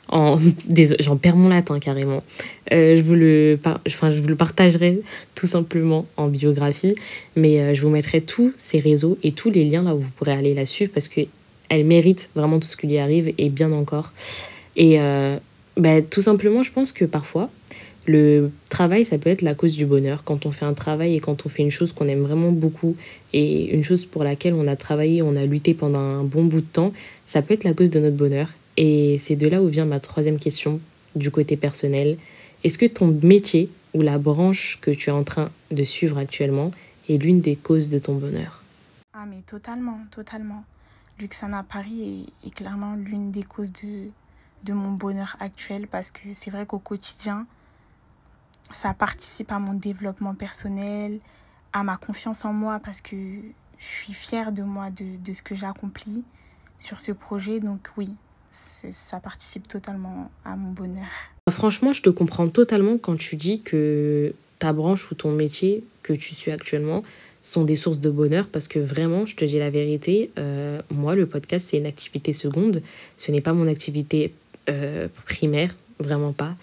en. 0.09 0.39
J'en 0.99 1.17
perds 1.17 1.35
mon 1.35 1.49
latin 1.49 1.79
carrément. 1.79 2.23
Euh, 2.71 2.95
je, 2.95 3.01
vous 3.01 3.15
le 3.15 3.59
enfin, 3.87 4.11
je 4.11 4.21
vous 4.21 4.27
le 4.27 4.35
partagerai 4.35 5.01
tout 5.35 5.47
simplement 5.47 6.05
en 6.17 6.27
biographie, 6.27 6.95
mais 7.35 7.59
euh, 7.59 7.73
je 7.73 7.81
vous 7.81 7.89
mettrai 7.89 8.21
tous 8.21 8.53
ces 8.57 8.79
réseaux 8.79 9.17
et 9.23 9.31
tous 9.31 9.49
les 9.49 9.65
liens 9.65 9.83
là 9.83 9.95
où 9.95 9.99
vous 9.99 10.09
pourrez 10.15 10.33
aller 10.33 10.53
la 10.53 10.65
suivre 10.65 10.91
parce 10.93 11.07
qu'elle 11.07 11.85
mérite 11.85 12.29
vraiment 12.35 12.59
tout 12.59 12.67
ce 12.67 12.77
qui 12.77 12.87
lui 12.87 12.97
arrive 12.97 13.33
et 13.37 13.49
bien 13.49 13.71
encore. 13.71 14.11
Et 14.77 15.01
euh, 15.01 15.37
bah, 15.77 16.01
tout 16.01 16.21
simplement, 16.21 16.63
je 16.63 16.71
pense 16.71 16.91
que 16.91 17.05
parfois, 17.05 17.49
le 18.07 18.49
travail, 18.69 19.05
ça 19.05 19.17
peut 19.17 19.29
être 19.29 19.41
la 19.41 19.53
cause 19.53 19.75
du 19.75 19.85
bonheur. 19.85 20.23
Quand 20.23 20.45
on 20.45 20.51
fait 20.51 20.65
un 20.65 20.73
travail 20.73 21.15
et 21.15 21.19
quand 21.19 21.45
on 21.45 21.49
fait 21.49 21.61
une 21.61 21.71
chose 21.71 21.91
qu'on 21.91 22.07
aime 22.07 22.21
vraiment 22.21 22.51
beaucoup 22.51 22.95
et 23.33 23.73
une 23.73 23.83
chose 23.83 24.05
pour 24.05 24.23
laquelle 24.23 24.53
on 24.53 24.67
a 24.67 24.75
travaillé, 24.75 25.21
on 25.21 25.35
a 25.35 25.45
lutté 25.45 25.73
pendant 25.73 25.99
un 25.99 26.23
bon 26.23 26.45
bout 26.45 26.61
de 26.61 26.65
temps, 26.65 26.93
ça 27.25 27.41
peut 27.41 27.53
être 27.53 27.63
la 27.63 27.73
cause 27.73 27.91
de 27.91 27.99
notre 27.99 28.15
bonheur. 28.15 28.47
Et 28.77 29.17
c'est 29.17 29.35
de 29.35 29.47
là 29.47 29.61
où 29.61 29.67
vient 29.67 29.85
ma 29.85 29.99
troisième 29.99 30.39
question 30.39 30.79
du 31.15 31.29
côté 31.31 31.57
personnel. 31.57 32.17
est-ce 32.63 32.77
que 32.77 32.85
ton 32.85 33.07
métier 33.23 33.69
ou 33.93 34.01
la 34.01 34.17
branche 34.17 34.79
que 34.81 34.91
tu 34.91 35.09
es 35.09 35.13
en 35.13 35.23
train 35.23 35.49
de 35.71 35.83
suivre 35.83 36.17
actuellement 36.17 36.71
est 37.09 37.17
l'une 37.17 37.41
des 37.41 37.55
causes 37.55 37.89
de 37.89 37.99
ton 37.99 38.15
bonheur? 38.15 38.63
Ah 39.13 39.25
mais 39.27 39.41
totalement, 39.45 39.99
totalement. 40.11 40.63
Luxana 41.19 41.63
Paris 41.63 42.29
est, 42.43 42.47
est 42.47 42.51
clairement 42.51 42.95
l'une 42.95 43.31
des 43.31 43.43
causes 43.43 43.73
de, 43.73 44.07
de 44.63 44.73
mon 44.73 44.91
bonheur 44.91 45.35
actuel 45.39 45.87
parce 45.87 46.11
que 46.11 46.33
c'est 46.33 46.49
vrai 46.49 46.65
qu'au 46.65 46.79
quotidien, 46.79 47.45
ça 48.71 48.93
participe 48.93 49.51
à 49.51 49.59
mon 49.59 49.73
développement 49.73 50.33
personnel, 50.33 51.19
à 51.73 51.83
ma 51.83 51.97
confiance 51.97 52.45
en 52.45 52.53
moi 52.53 52.79
parce 52.79 53.01
que 53.01 53.15
je 53.15 53.85
suis 53.85 54.13
fière 54.13 54.51
de 54.51 54.63
moi, 54.63 54.89
de, 54.89 55.17
de 55.17 55.33
ce 55.33 55.41
que 55.41 55.55
j'ai 55.55 55.65
accompli 55.65 56.23
sur 56.77 57.01
ce 57.01 57.11
projet. 57.11 57.59
Donc 57.59 57.89
oui, 57.97 58.09
ça 58.91 59.19
participe 59.19 59.67
totalement 59.67 60.31
à 60.45 60.55
mon 60.55 60.71
bonheur. 60.71 61.07
Franchement, 61.49 61.93
je 61.93 62.01
te 62.01 62.09
comprends 62.09 62.47
totalement 62.49 62.97
quand 62.97 63.17
tu 63.17 63.35
dis 63.35 63.61
que 63.61 64.33
ta 64.59 64.73
branche 64.73 65.11
ou 65.11 65.15
ton 65.15 65.31
métier 65.31 65.83
que 66.03 66.13
tu 66.13 66.35
suis 66.35 66.51
actuellement 66.51 67.03
sont 67.41 67.63
des 67.63 67.75
sources 67.75 67.99
de 67.99 68.09
bonheur 68.09 68.47
parce 68.47 68.67
que 68.67 68.79
vraiment, 68.79 69.25
je 69.25 69.35
te 69.35 69.45
dis 69.45 69.57
la 69.57 69.69
vérité, 69.69 70.31
euh, 70.37 70.81
moi, 70.91 71.15
le 71.15 71.25
podcast, 71.25 71.67
c'est 71.69 71.77
une 71.77 71.85
activité 71.85 72.33
seconde. 72.33 72.81
Ce 73.17 73.31
n'est 73.31 73.41
pas 73.41 73.53
mon 73.53 73.67
activité 73.67 74.33
euh, 74.69 75.07
primaire, 75.25 75.75
vraiment 75.99 76.33
pas. 76.33 76.55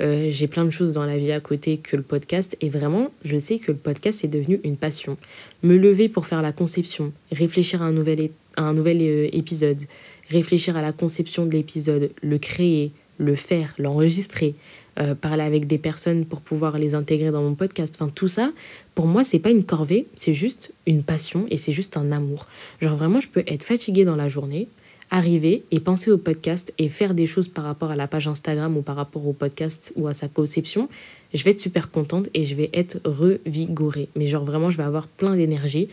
Euh, 0.00 0.28
j'ai 0.30 0.48
plein 0.48 0.64
de 0.64 0.70
choses 0.70 0.94
dans 0.94 1.04
la 1.04 1.16
vie 1.16 1.30
à 1.30 1.40
côté 1.40 1.78
que 1.78 1.96
le 1.96 2.02
podcast 2.02 2.56
et 2.60 2.68
vraiment, 2.68 3.12
je 3.24 3.38
sais 3.38 3.60
que 3.60 3.70
le 3.70 3.78
podcast 3.78 4.24
est 4.24 4.28
devenu 4.28 4.60
une 4.64 4.76
passion. 4.76 5.16
Me 5.62 5.76
lever 5.76 6.08
pour 6.08 6.26
faire 6.26 6.42
la 6.42 6.52
conception, 6.52 7.12
réfléchir 7.30 7.82
à 7.82 7.86
un 7.86 7.92
nouvel, 7.92 8.30
à 8.56 8.62
un 8.62 8.74
nouvel 8.74 9.00
épisode, 9.32 9.82
réfléchir 10.28 10.76
à 10.76 10.82
la 10.82 10.92
conception 10.92 11.46
de 11.46 11.52
l'épisode, 11.52 12.10
le 12.22 12.38
créer, 12.38 12.92
le 13.18 13.36
faire, 13.36 13.74
l'enregistrer, 13.78 14.54
euh, 14.98 15.14
parler 15.14 15.42
avec 15.42 15.66
des 15.66 15.78
personnes 15.78 16.24
pour 16.24 16.40
pouvoir 16.40 16.78
les 16.78 16.94
intégrer 16.94 17.30
dans 17.30 17.42
mon 17.42 17.54
podcast. 17.54 17.96
Enfin, 17.98 18.10
tout 18.14 18.28
ça, 18.28 18.52
pour 18.94 19.06
moi, 19.06 19.24
c'est 19.24 19.38
pas 19.38 19.50
une 19.50 19.64
corvée, 19.64 20.06
c'est 20.14 20.32
juste 20.32 20.72
une 20.86 21.02
passion 21.02 21.46
et 21.50 21.56
c'est 21.56 21.72
juste 21.72 21.96
un 21.96 22.12
amour. 22.12 22.46
Genre, 22.80 22.96
vraiment, 22.96 23.20
je 23.20 23.28
peux 23.28 23.42
être 23.46 23.64
fatiguée 23.64 24.04
dans 24.04 24.16
la 24.16 24.28
journée, 24.28 24.68
arriver 25.10 25.64
et 25.70 25.80
penser 25.80 26.10
au 26.10 26.18
podcast 26.18 26.72
et 26.78 26.88
faire 26.88 27.14
des 27.14 27.26
choses 27.26 27.48
par 27.48 27.64
rapport 27.64 27.90
à 27.90 27.96
la 27.96 28.06
page 28.06 28.28
Instagram 28.28 28.76
ou 28.76 28.82
par 28.82 28.96
rapport 28.96 29.26
au 29.26 29.32
podcast 29.32 29.92
ou 29.96 30.06
à 30.06 30.14
sa 30.14 30.28
conception. 30.28 30.88
Je 31.32 31.42
vais 31.42 31.50
être 31.50 31.58
super 31.58 31.90
contente 31.90 32.28
et 32.34 32.44
je 32.44 32.54
vais 32.54 32.70
être 32.72 33.00
revigorée. 33.04 34.08
Mais 34.16 34.26
genre, 34.26 34.44
vraiment, 34.44 34.70
je 34.70 34.76
vais 34.76 34.84
avoir 34.84 35.08
plein 35.08 35.34
d'énergie 35.34 35.88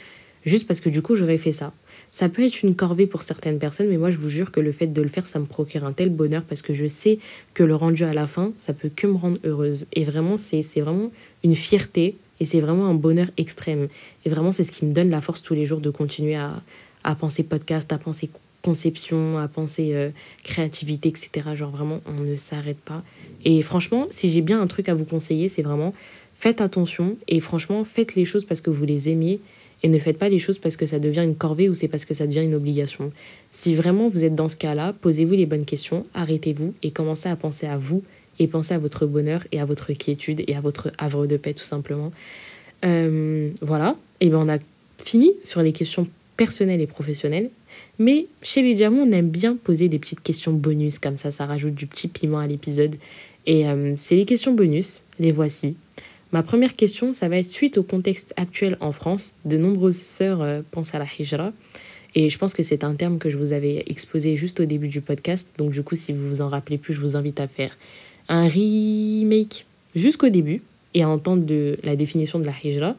juste 0.46 0.67
parce 0.67 0.80
que 0.80 0.89
du 0.89 1.02
coup, 1.02 1.15
j'aurais 1.15 1.38
fait 1.38 1.52
ça. 1.52 1.74
Ça 2.12 2.28
peut 2.28 2.43
être 2.43 2.62
une 2.62 2.76
corvée 2.76 3.08
pour 3.08 3.24
certaines 3.24 3.58
personnes, 3.58 3.88
mais 3.88 3.97
moi 3.97 4.12
je 4.12 4.17
vous 4.17 4.30
jure 4.30 4.52
que 4.52 4.60
le 4.60 4.74
fait 4.74 4.88
de 4.88 5.02
le 5.02 5.08
faire, 5.08 5.26
ça 5.26 5.39
me 5.39 5.45
procure 5.45 5.86
un 5.86 5.93
tel 5.93 6.10
bonheur 6.10 6.43
parce 6.43 6.62
que 6.62 6.74
je 6.74 6.86
sais 6.86 7.19
que 7.54 7.63
le 7.63 7.74
rendu 7.74 8.04
à 8.04 8.13
la 8.13 8.28
fin, 8.28 8.52
ça 8.58 8.74
peut 8.74 8.91
que 8.93 9.08
me 9.08 9.15
rendre 9.15 9.39
heureuse. 9.45 9.88
Et 9.93 10.04
vraiment, 10.04 10.36
c'est 10.38 10.62
vraiment 10.82 11.12
une 11.43 11.56
fierté 11.56 12.17
et 12.41 12.45
c'est 12.45 12.60
vraiment 12.60 12.88
un 12.88 12.95
bonheur 12.95 13.30
extrême. 13.38 13.88
Et 14.26 14.30
vraiment, 14.30 14.52
c'est 14.52 14.63
ce 14.65 14.71
qui 14.71 14.86
me 14.86 14.93
donne 14.93 15.10
la 15.10 15.21
force 15.21 15.41
tous 15.41 15.54
les 15.54 15.65
jours 15.65 15.80
de 15.80 15.89
continuer 15.89 16.36
à, 16.36 16.62
à 17.04 17.15
penser 17.15 17.43
podcast, 17.43 17.93
à 17.93 17.97
penser 17.97 18.30
conception, 18.62 19.38
à 19.38 19.47
penser 19.47 19.91
euh, 19.93 20.10
créativité, 20.43 21.10
etc. 21.10 21.50
Genre 21.56 21.71
vraiment, 21.71 22.02
on 22.06 22.21
ne 22.21 22.36
s'arrête 22.36 22.80
pas. 22.80 23.04
Et 23.45 23.62
franchement, 23.62 24.08
si 24.10 24.30
j'ai 24.30 24.41
bien 24.41 24.62
un 24.62 24.67
truc 24.67 24.89
à 24.89 24.93
vous 24.93 25.06
conseiller, 25.06 25.50
c'est 25.50 25.62
vraiment 25.62 25.93
faites 26.36 26.62
attention 26.62 27.17
et 27.28 27.39
franchement, 27.39 27.84
faites 27.84 28.15
les 28.15 28.26
choses 28.26 28.45
parce 28.45 28.62
que 28.62 28.69
vous 28.69 28.86
les 28.86 29.10
aimiez 29.10 29.39
et 29.84 29.89
ne 29.89 29.98
faites 29.98 30.17
pas 30.17 30.30
les 30.30 30.39
choses 30.39 30.58
parce 30.58 30.76
que 30.76 30.86
ça 30.86 31.00
devient 31.00 31.24
une 31.24 31.36
corvée 31.36 31.70
ou 31.70 31.74
c'est 31.74 31.88
parce 31.88 32.06
que 32.06 32.13
ça 32.13 32.28
devient 32.28 32.44
une 32.44 32.56
obligation. 32.56 33.12
Si 33.52 33.76
vraiment 33.76 34.10
vous 34.10 34.24
êtes 34.24 34.36
dans 34.36 34.48
ce 34.48 34.56
cas-là, 34.56 34.94
posez-vous 35.02 35.34
les 35.34 35.46
bonnes 35.46 35.65
questions, 35.65 36.06
arrêtez-vous 36.13 36.74
et 36.84 36.91
commencez 36.91 37.30
à 37.30 37.36
penser 37.36 37.67
à 37.67 37.78
vous 37.78 38.04
et 38.39 38.48
pensez 38.48 38.74
à 38.74 38.80
votre 38.80 39.06
bonheur 39.06 39.46
et 39.52 39.60
à 39.60 39.65
votre 39.65 39.94
quiétude 39.94 40.44
et 40.48 40.56
à 40.56 40.62
votre 40.62 40.91
havre 40.98 41.26
de 41.28 41.38
paix 41.38 41.54
tout 41.54 41.63
simplement. 41.63 42.12
Euh, 42.86 43.52
voilà, 43.62 43.96
et 44.20 44.30
bien 44.30 44.39
on 44.39 44.50
a 44.50 44.58
fini 45.04 45.34
sur 45.44 45.62
les 45.62 45.72
questions 45.72 46.08
personnelles 46.38 46.82
et 46.82 46.88
professionnelles. 46.88 47.50
Mais 48.00 48.28
chez 48.41 48.62
les 48.63 48.74
diamants, 48.74 49.04
on 49.04 49.12
aime 49.12 49.30
bien 49.30 49.56
poser 49.56 49.89
des 49.89 50.00
petites 50.00 50.22
questions 50.22 50.54
bonus, 50.54 51.00
comme 51.00 51.17
ça, 51.17 51.32
ça 51.32 51.46
rajoute 51.46 51.76
du 51.76 51.88
petit 51.88 52.08
piment 52.08 52.39
à 52.39 52.48
l'épisode. 52.48 52.96
Et 53.46 53.67
euh, 53.67 53.94
c'est 53.98 54.15
les 54.15 54.26
questions 54.26 54.54
bonus, 54.54 55.02
les 55.20 55.32
voici. 55.32 55.78
Ma 56.32 56.44
première 56.44 56.76
question, 56.76 57.12
ça 57.12 57.28
va 57.28 57.38
être 57.38 57.50
suite 57.50 57.78
au 57.78 57.84
contexte 57.84 58.34
actuel 58.38 58.78
en 58.80 58.91
France. 58.91 59.36
De 59.44 59.58
nombreuses 59.58 59.98
sœurs 59.98 60.41
euh, 60.41 60.62
pensent 60.72 60.96
à 60.96 61.00
la 61.00 61.06
hijra. 61.06 61.52
Et 62.15 62.30
je 62.30 62.38
pense 62.38 62.54
que 62.54 62.63
c'est 62.63 62.84
un 62.84 62.96
terme 62.96 63.20
que 63.20 63.30
je 63.30 63.38
vous 63.38 63.54
avais 63.54 63.84
exposé 63.88 64.36
juste 64.36 64.60
au 64.60 64.65
début 64.65 64.88
du 64.88 65.02
podcast. 65.02 65.54
Donc 65.58 65.72
du 65.72 65.84
coup, 65.84 65.96
si 65.96 66.13
vous 66.13 66.28
vous 66.28 66.41
en 66.41 66.50
rappelez 66.50 66.78
plus, 66.78 66.94
je 66.94 67.02
vous 67.02 67.15
invite 67.15 67.39
à 67.39 67.48
faire 67.48 67.78
un 68.30 68.48
remake 68.48 69.65
jusqu'au 69.96 70.30
début 70.30 70.62
et 70.94 71.04
à 71.04 71.10
entendre 71.10 71.46
la 71.84 71.96
définition 71.96 72.39
de 72.39 72.46
la 72.46 72.54
hijra. 72.63 72.96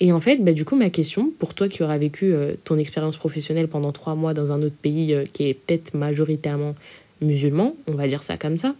Et 0.00 0.12
en 0.12 0.20
fait, 0.20 0.36
bah, 0.38 0.52
du 0.52 0.64
coup, 0.64 0.76
ma 0.76 0.90
question, 0.90 1.32
pour 1.38 1.54
toi 1.54 1.68
qui 1.68 1.82
auras 1.82 1.98
vécu 1.98 2.32
euh, 2.32 2.54
ton 2.64 2.78
expérience 2.78 3.16
professionnelle 3.16 3.68
pendant 3.68 3.92
trois 3.92 4.14
mois 4.14 4.34
dans 4.34 4.52
un 4.52 4.60
autre 4.62 4.74
pays 4.80 5.14
euh, 5.14 5.24
qui 5.32 5.48
est 5.48 5.54
peut-être 5.54 5.94
majoritairement 5.94 6.74
musulman, 7.20 7.76
on 7.86 7.92
va 7.92 8.08
dire 8.08 8.24
ça 8.24 8.36
comme 8.36 8.56
ça, 8.56 8.74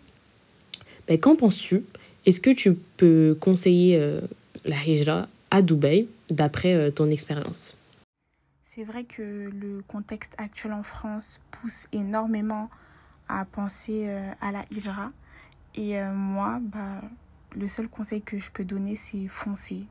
bah, 1.09 1.17
qu'en 1.17 1.37
penses-tu 1.37 1.85
est-ce 2.27 2.41
que 2.41 2.51
tu 2.51 2.75
peux 2.75 3.37
conseiller 3.39 3.99
euh, 3.99 4.21
la 4.65 4.77
hijra 4.77 5.29
à 5.51 5.61
Dubaï 5.61 6.09
d'après 6.31 6.75
euh, 6.75 6.91
ton 6.91 7.11
expérience? 7.11 7.77
C'est 8.63 8.85
vrai 8.85 9.05
que 9.05 9.23
le 9.23 9.83
contexte 9.87 10.35
actuel 10.39 10.73
en 10.73 10.83
France 10.83 11.41
pousse 11.51 11.87
énormément 11.93 12.71
à 13.29 13.45
penser 13.45 14.05
euh, 14.07 14.31
à 14.41 14.53
la 14.53 14.65
hijra. 14.71 15.13
Et 15.77 16.01
moi, 16.01 16.61
bah, 16.63 17.01
le 17.57 17.67
seul 17.67 17.89
conseil 17.89 18.23
que 18.23 18.39
je 18.39 18.49
peux 18.53 18.65
donner, 18.65 18.95
c'est 18.95 19.27
foncer. 19.27 19.83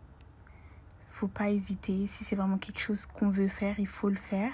Faut 1.09 1.27
pas 1.27 1.49
hésiter. 1.51 2.07
Si 2.07 2.23
c'est 2.23 2.37
vraiment 2.37 2.57
quelque 2.57 2.79
chose 2.79 3.05
qu'on 3.05 3.29
veut 3.29 3.49
faire, 3.49 3.77
il 3.79 3.87
faut 3.87 4.07
le 4.07 4.15
faire. 4.15 4.53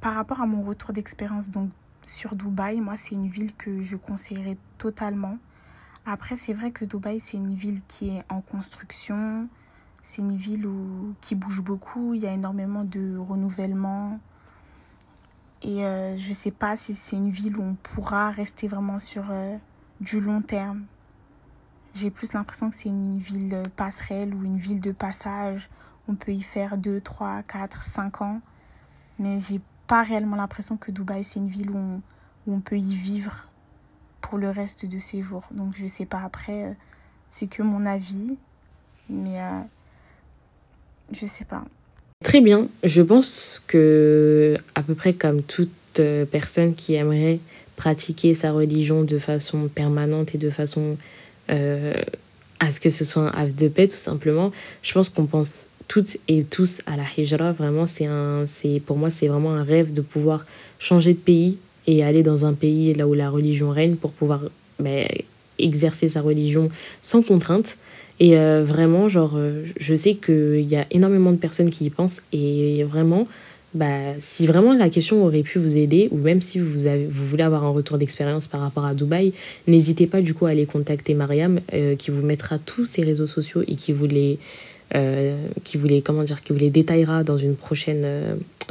par 0.00 0.14
rapport 0.14 0.40
à 0.40 0.46
mon 0.46 0.62
retour 0.62 0.94
d'expérience 0.94 1.50
donc 1.50 1.68
sur 2.02 2.36
Dubaï, 2.36 2.80
moi, 2.80 2.96
c'est 2.96 3.16
une 3.16 3.28
ville 3.28 3.54
que 3.54 3.82
je 3.82 3.96
conseillerais 3.96 4.56
totalement 4.78 5.38
après, 6.10 6.36
c'est 6.36 6.52
vrai 6.52 6.70
que 6.70 6.84
Dubaï, 6.84 7.20
c'est 7.20 7.36
une 7.36 7.54
ville 7.54 7.80
qui 7.88 8.10
est 8.10 8.24
en 8.28 8.40
construction. 8.40 9.48
C'est 10.02 10.22
une 10.22 10.36
ville 10.36 10.66
où, 10.66 11.14
qui 11.20 11.34
bouge 11.34 11.60
beaucoup. 11.60 12.14
Il 12.14 12.20
y 12.20 12.26
a 12.26 12.32
énormément 12.32 12.84
de 12.84 13.16
renouvellement. 13.16 14.20
Et 15.62 15.84
euh, 15.84 16.16
je 16.16 16.28
ne 16.28 16.34
sais 16.34 16.50
pas 16.50 16.76
si 16.76 16.94
c'est 16.94 17.16
une 17.16 17.30
ville 17.30 17.56
où 17.56 17.62
on 17.62 17.74
pourra 17.74 18.30
rester 18.30 18.68
vraiment 18.68 19.00
sur 19.00 19.24
euh, 19.30 19.56
du 20.00 20.20
long 20.20 20.40
terme. 20.40 20.84
J'ai 21.94 22.10
plus 22.10 22.32
l'impression 22.32 22.70
que 22.70 22.76
c'est 22.76 22.88
une 22.88 23.18
ville 23.18 23.62
passerelle 23.76 24.34
ou 24.34 24.44
une 24.44 24.58
ville 24.58 24.80
de 24.80 24.92
passage. 24.92 25.68
On 26.06 26.14
peut 26.14 26.32
y 26.32 26.42
faire 26.42 26.78
2, 26.78 27.00
3, 27.00 27.42
4, 27.42 27.84
5 27.84 28.22
ans. 28.22 28.40
Mais 29.18 29.38
j'ai 29.38 29.60
pas 29.86 30.02
réellement 30.02 30.36
l'impression 30.36 30.76
que 30.76 30.92
Dubaï, 30.92 31.24
c'est 31.24 31.40
une 31.40 31.48
ville 31.48 31.70
où 31.70 32.00
où 32.48 32.54
on 32.54 32.60
peut 32.60 32.78
y 32.78 32.94
vivre 32.94 33.48
pour 34.28 34.38
le 34.38 34.50
reste 34.50 34.86
de 34.86 34.98
ses 34.98 35.22
jours. 35.22 35.44
Donc 35.50 35.74
je 35.74 35.86
sais 35.86 36.04
pas 36.04 36.20
après, 36.24 36.64
euh, 36.64 36.72
c'est 37.30 37.46
que 37.46 37.62
mon 37.62 37.86
avis, 37.86 38.36
mais 39.08 39.40
euh, 39.40 39.60
je 41.12 41.26
sais 41.26 41.44
pas. 41.44 41.64
Très 42.24 42.40
bien, 42.40 42.68
je 42.84 43.00
pense 43.00 43.62
que 43.66 44.56
à 44.74 44.82
peu 44.82 44.94
près 44.94 45.14
comme 45.14 45.42
toute 45.42 45.70
euh, 46.00 46.24
personne 46.24 46.74
qui 46.74 46.94
aimerait 46.94 47.40
pratiquer 47.76 48.34
sa 48.34 48.52
religion 48.52 49.04
de 49.04 49.18
façon 49.18 49.68
permanente 49.68 50.34
et 50.34 50.38
de 50.38 50.50
façon 50.50 50.96
à 51.48 52.70
ce 52.70 52.78
que 52.78 52.90
ce 52.90 53.06
soit 53.06 53.22
un 53.22 53.28
havre 53.28 53.54
de 53.54 53.68
paix 53.68 53.88
tout 53.88 53.96
simplement, 53.96 54.52
je 54.82 54.92
pense 54.92 55.08
qu'on 55.08 55.24
pense 55.24 55.68
toutes 55.86 56.18
et 56.26 56.44
tous 56.44 56.82
à 56.84 56.98
la 56.98 57.04
hijra. 57.16 57.52
Vraiment, 57.52 57.86
c'est 57.86 58.04
un, 58.04 58.44
c'est 58.44 58.82
pour 58.84 58.98
moi 58.98 59.08
c'est 59.08 59.28
vraiment 59.28 59.54
un 59.54 59.62
rêve 59.62 59.92
de 59.92 60.02
pouvoir 60.02 60.44
changer 60.78 61.14
de 61.14 61.18
pays 61.18 61.56
et 61.88 62.04
aller 62.04 62.22
dans 62.22 62.44
un 62.44 62.52
pays 62.52 62.92
là 62.92 63.08
où 63.08 63.14
la 63.14 63.30
religion 63.30 63.70
règne 63.70 63.96
pour 63.96 64.12
pouvoir 64.12 64.44
ben, 64.78 65.08
exercer 65.58 66.06
sa 66.06 66.20
religion 66.20 66.68
sans 67.02 67.22
contrainte. 67.22 67.78
Et 68.20 68.36
euh, 68.36 68.62
vraiment, 68.62 69.08
genre, 69.08 69.34
euh, 69.36 69.64
je 69.78 69.94
sais 69.94 70.14
qu'il 70.14 70.68
y 70.68 70.76
a 70.76 70.86
énormément 70.90 71.32
de 71.32 71.38
personnes 71.38 71.70
qui 71.70 71.86
y 71.86 71.90
pensent 71.90 72.20
et 72.32 72.84
vraiment, 72.84 73.26
bah, 73.72 74.14
si 74.18 74.46
vraiment 74.46 74.74
la 74.74 74.90
question 74.90 75.24
aurait 75.24 75.42
pu 75.42 75.58
vous 75.58 75.78
aider, 75.78 76.08
ou 76.10 76.18
même 76.18 76.42
si 76.42 76.60
vous, 76.60 76.78
vous 77.10 77.26
voulez 77.26 77.42
avoir 77.42 77.64
un 77.64 77.70
retour 77.70 77.96
d'expérience 77.96 78.48
par 78.48 78.60
rapport 78.60 78.84
à 78.84 78.94
Dubaï, 78.94 79.32
n'hésitez 79.66 80.06
pas 80.06 80.20
du 80.20 80.34
coup 80.34 80.44
à 80.44 80.50
aller 80.50 80.66
contacter 80.66 81.14
Mariam, 81.14 81.60
euh, 81.72 81.96
qui 81.96 82.10
vous 82.10 82.22
mettra 82.22 82.58
tous 82.58 82.84
ses 82.84 83.02
réseaux 83.02 83.26
sociaux 83.26 83.62
et 83.66 83.76
qui 83.76 83.92
vous 83.92 84.06
les, 84.06 84.38
qui 85.64 85.78
vous 85.78 85.86
les, 85.86 86.02
comment 86.02 86.24
dire, 86.24 86.42
qui 86.42 86.52
vous 86.52 86.58
les 86.58 86.70
détaillera 86.70 87.22
dans 87.22 87.36
une 87.36 87.56
prochaine, 87.56 88.06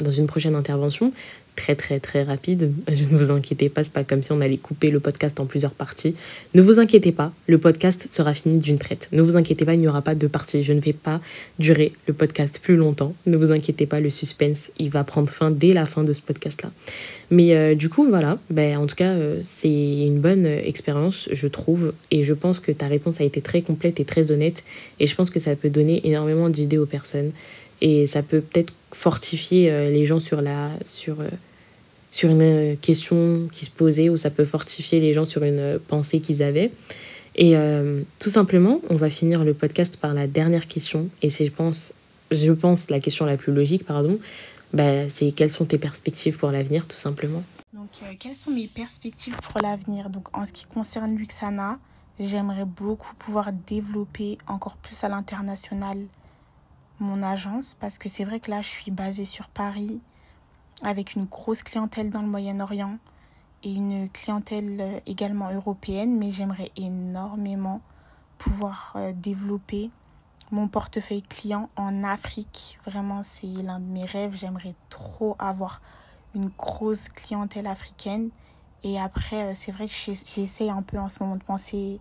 dans 0.02 0.12
une 0.12 0.26
prochaine 0.28 0.56
intervention 0.56 1.14
très 1.58 1.76
très 1.76 2.00
très 2.00 2.24
rapide. 2.24 2.72
Ne 2.88 3.18
vous 3.18 3.32
inquiétez 3.32 3.68
pas, 3.68 3.84
c'est 3.84 3.92
pas 3.92 4.06
comme 4.06 4.24
si 4.24 4.32
on 4.32 4.40
allait 4.40 4.58
couper 4.58 4.90
le 4.90 5.02
podcast 5.02 5.42
en 5.42 5.46
plusieurs 5.46 5.74
parties. 5.74 6.16
Ne 6.54 6.62
vous 6.62 6.80
inquiétez 6.80 7.12
pas, 7.12 7.34
le 7.48 7.58
podcast 7.58 8.08
sera 8.10 8.34
fini 8.34 8.60
d'une 8.60 8.78
traite. 8.78 9.10
Ne 9.12 9.22
vous 9.22 9.36
inquiétez 9.36 9.66
pas, 9.66 9.74
il 9.74 9.80
n'y 9.80 9.88
aura 9.88 10.02
pas 10.02 10.16
de 10.16 10.28
partie. 10.28 10.64
Je 10.64 10.72
ne 10.72 10.80
vais 10.80 10.94
pas 10.94 11.20
durer 11.60 11.92
le 12.08 12.14
podcast 12.14 12.60
plus 12.64 12.78
longtemps. 12.78 13.14
Ne 13.26 13.36
vous 13.36 13.52
inquiétez 13.52 13.86
pas, 13.86 14.00
le 14.00 14.10
suspense, 14.10 14.72
il 14.80 14.90
va 14.90 15.04
prendre 15.04 15.30
fin 15.30 15.52
dès 15.52 15.74
la 15.74 15.86
fin 15.86 16.04
de 16.04 16.14
ce 16.14 16.22
podcast-là. 16.22 16.72
Mais 17.30 17.54
euh, 17.56 17.76
du 17.76 17.90
coup, 17.90 18.08
voilà, 18.08 18.38
ben, 18.50 18.78
en 18.78 18.88
tout 18.88 18.96
cas, 18.96 19.12
euh, 19.12 19.40
c'est 19.42 19.68
une 19.70 20.20
bonne 20.20 20.46
expérience, 20.46 21.28
je 21.32 21.48
trouve. 21.48 21.94
Et 22.12 22.24
je 22.24 22.34
pense 22.34 22.60
que 22.60 22.72
ta 22.72 22.88
réponse 22.88 23.20
a 23.20 23.24
été 23.24 23.42
très 23.42 23.62
complète 23.62 24.00
et 24.00 24.06
très 24.06 24.32
honnête. 24.32 24.64
Et 25.00 25.08
je 25.08 25.16
pense 25.16 25.30
que 25.30 25.40
ça 25.40 25.56
peut 25.56 25.70
donner 25.70 26.08
énormément 26.08 26.50
d'idées 26.50 26.78
aux 26.78 26.86
personnes. 26.86 27.32
Et 27.82 28.08
ça 28.08 28.24
peut 28.24 28.42
peut-être 28.42 28.74
fortifier 28.94 29.70
euh, 29.70 29.90
les 29.90 30.06
gens 30.06 30.20
sur 30.20 30.42
la, 30.42 30.72
sur, 30.84 31.18
sur 32.18 32.32
une 32.32 32.42
euh, 32.42 32.76
question 32.76 33.48
qui 33.52 33.66
se 33.66 33.70
posait 33.70 34.10
ou 34.10 34.18
ça 34.18 34.32
peut 34.32 34.44
fortifier 34.44 35.00
les 35.00 35.14
gens 35.14 35.24
sur 35.24 35.44
une 35.44 35.60
euh, 35.60 35.78
pensée 35.88 36.20
qu'ils 36.20 36.42
avaient. 36.42 36.72
Et 37.36 37.56
euh, 37.56 38.02
tout 38.18 38.32
simplement, 38.32 38.82
on 38.90 38.96
va 38.96 39.12
finir 39.12 39.44
le 39.44 39.54
podcast 39.54 39.98
par 39.98 40.16
la 40.16 40.26
dernière 40.26 40.66
question. 40.66 41.10
Et 41.22 41.30
c'est, 41.30 41.46
je 41.46 41.52
pense, 41.52 41.94
je 42.32 42.52
pense, 42.52 42.90
la 42.90 43.00
question 43.00 43.28
la 43.28 43.38
plus 43.38 43.54
logique, 43.54 43.86
pardon. 43.86 44.18
Bah, 44.74 45.08
c'est 45.10 45.32
quelles 45.32 45.52
sont 45.52 45.66
tes 45.66 45.78
perspectives 45.78 46.38
pour 46.38 46.50
l'avenir, 46.50 46.88
tout 46.88 46.98
simplement 46.98 47.44
Donc, 47.72 47.90
quelles 48.18 48.36
sont 48.36 48.50
mes 48.50 48.66
perspectives 48.66 49.36
pour 49.44 49.62
l'avenir? 49.62 50.10
Donc, 50.10 50.36
en 50.36 50.44
ce 50.44 50.52
qui 50.52 50.66
concerne 50.66 51.16
Luxana, 51.16 51.78
j'aimerais 52.20 52.66
beaucoup 52.66 53.14
pouvoir 53.20 53.52
développer 53.54 54.40
encore 54.48 54.78
plus 54.78 55.04
à 55.04 55.08
l'international 55.08 56.00
mon 57.00 57.22
agence 57.22 57.78
parce 57.80 58.00
que 58.00 58.10
c'est 58.10 58.24
vrai 58.24 58.40
que 58.40 58.50
là, 58.50 58.64
je 58.64 58.70
suis 58.70 58.90
basée 58.90 59.26
sur 59.26 59.50
Paris 59.50 60.00
avec 60.84 61.16
une 61.16 61.26
grosse 61.26 61.64
clientèle 61.64 62.10
dans 62.10 62.22
le 62.22 62.28
Moyen-Orient 62.28 62.98
et 63.64 63.74
une 63.74 64.10
clientèle 64.10 64.78
euh, 64.80 65.00
également 65.06 65.52
européenne, 65.52 66.18
mais 66.18 66.32
j'aimerais 66.32 66.72
énormément 66.76 67.82
pouvoir 68.38 68.94
euh, 68.96 69.14
développer 69.16 69.90
mon 70.52 70.68
portefeuille 70.68 71.24
client 71.24 71.70
en 71.76 72.04
Afrique. 72.04 72.80
Vraiment, 72.86 73.22
c'est 73.24 73.48
l'un 73.48 73.80
de 73.80 73.86
mes 73.86 74.06
rêves. 74.06 74.36
J'aimerais 74.36 74.76
trop 74.90 75.36
avoir 75.40 75.82
une 76.36 76.50
grosse 76.58 77.10
clientèle 77.10 77.68
africaine. 77.68 78.30
Et 78.84 79.00
après, 79.00 79.44
euh, 79.44 79.52
c'est 79.56 79.72
vrai 79.72 79.88
que 79.88 79.94
j'essaie 79.94 80.70
un 80.70 80.84
peu 80.84 81.00
en 81.00 81.10
ce 81.10 81.22
moment 81.22 81.36
de 81.36 81.44
penser 81.44 82.00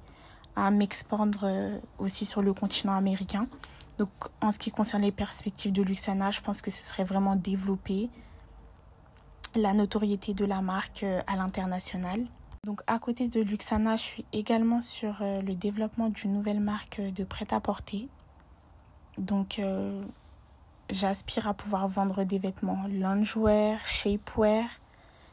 à 0.54 0.70
m'expandre 0.70 1.80
aussi 1.98 2.24
sur 2.24 2.40
le 2.40 2.54
continent 2.54 2.94
américain. 2.94 3.46
Donc, 3.98 4.08
en 4.40 4.52
ce 4.52 4.58
qui 4.58 4.70
concerne 4.70 5.02
les 5.02 5.12
perspectives 5.12 5.72
de 5.72 5.82
Luxana, 5.82 6.30
je 6.30 6.40
pense 6.40 6.62
que 6.62 6.70
ce 6.70 6.82
serait 6.82 7.04
vraiment 7.04 7.36
développer 7.36 8.08
la 9.54 9.72
notoriété 9.72 10.35
de 10.35 10.44
la 10.44 10.61
marque 10.61 11.02
euh, 11.02 11.22
à 11.26 11.37
l'international. 11.37 12.26
Donc 12.64 12.82
à 12.87 12.98
côté 12.98 13.28
de 13.28 13.40
Luxana, 13.40 13.96
je 13.96 14.02
suis 14.02 14.24
également 14.32 14.82
sur 14.82 15.18
euh, 15.20 15.40
le 15.40 15.54
développement 15.54 16.09
d'une 16.09 16.32
nouvelle 16.32 16.61
marque 16.61 17.00
de 17.00 17.24
prêt-à-porter. 17.24 18.09
Donc 19.18 19.59
euh, 19.59 20.02
j'aspire 20.90 21.48
à 21.48 21.54
pouvoir 21.54 21.88
vendre 21.88 22.24
des 22.24 22.38
vêtements 22.38 22.85
loungewear, 22.88 23.85
shapewear 23.85 24.64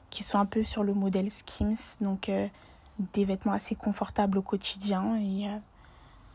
qui 0.10 0.23
sont 0.23 0.38
un 0.38 0.45
peu 0.45 0.63
sur 0.63 0.84
le 0.84 0.93
modèle 0.93 1.32
Skims, 1.32 1.97
donc 1.99 2.30
des 3.13 3.26
vêtements 3.26 3.54
assez 3.54 3.73
confortables 3.73 4.38
au 4.38 4.43
quotidien 4.43 5.17
et 5.17 5.49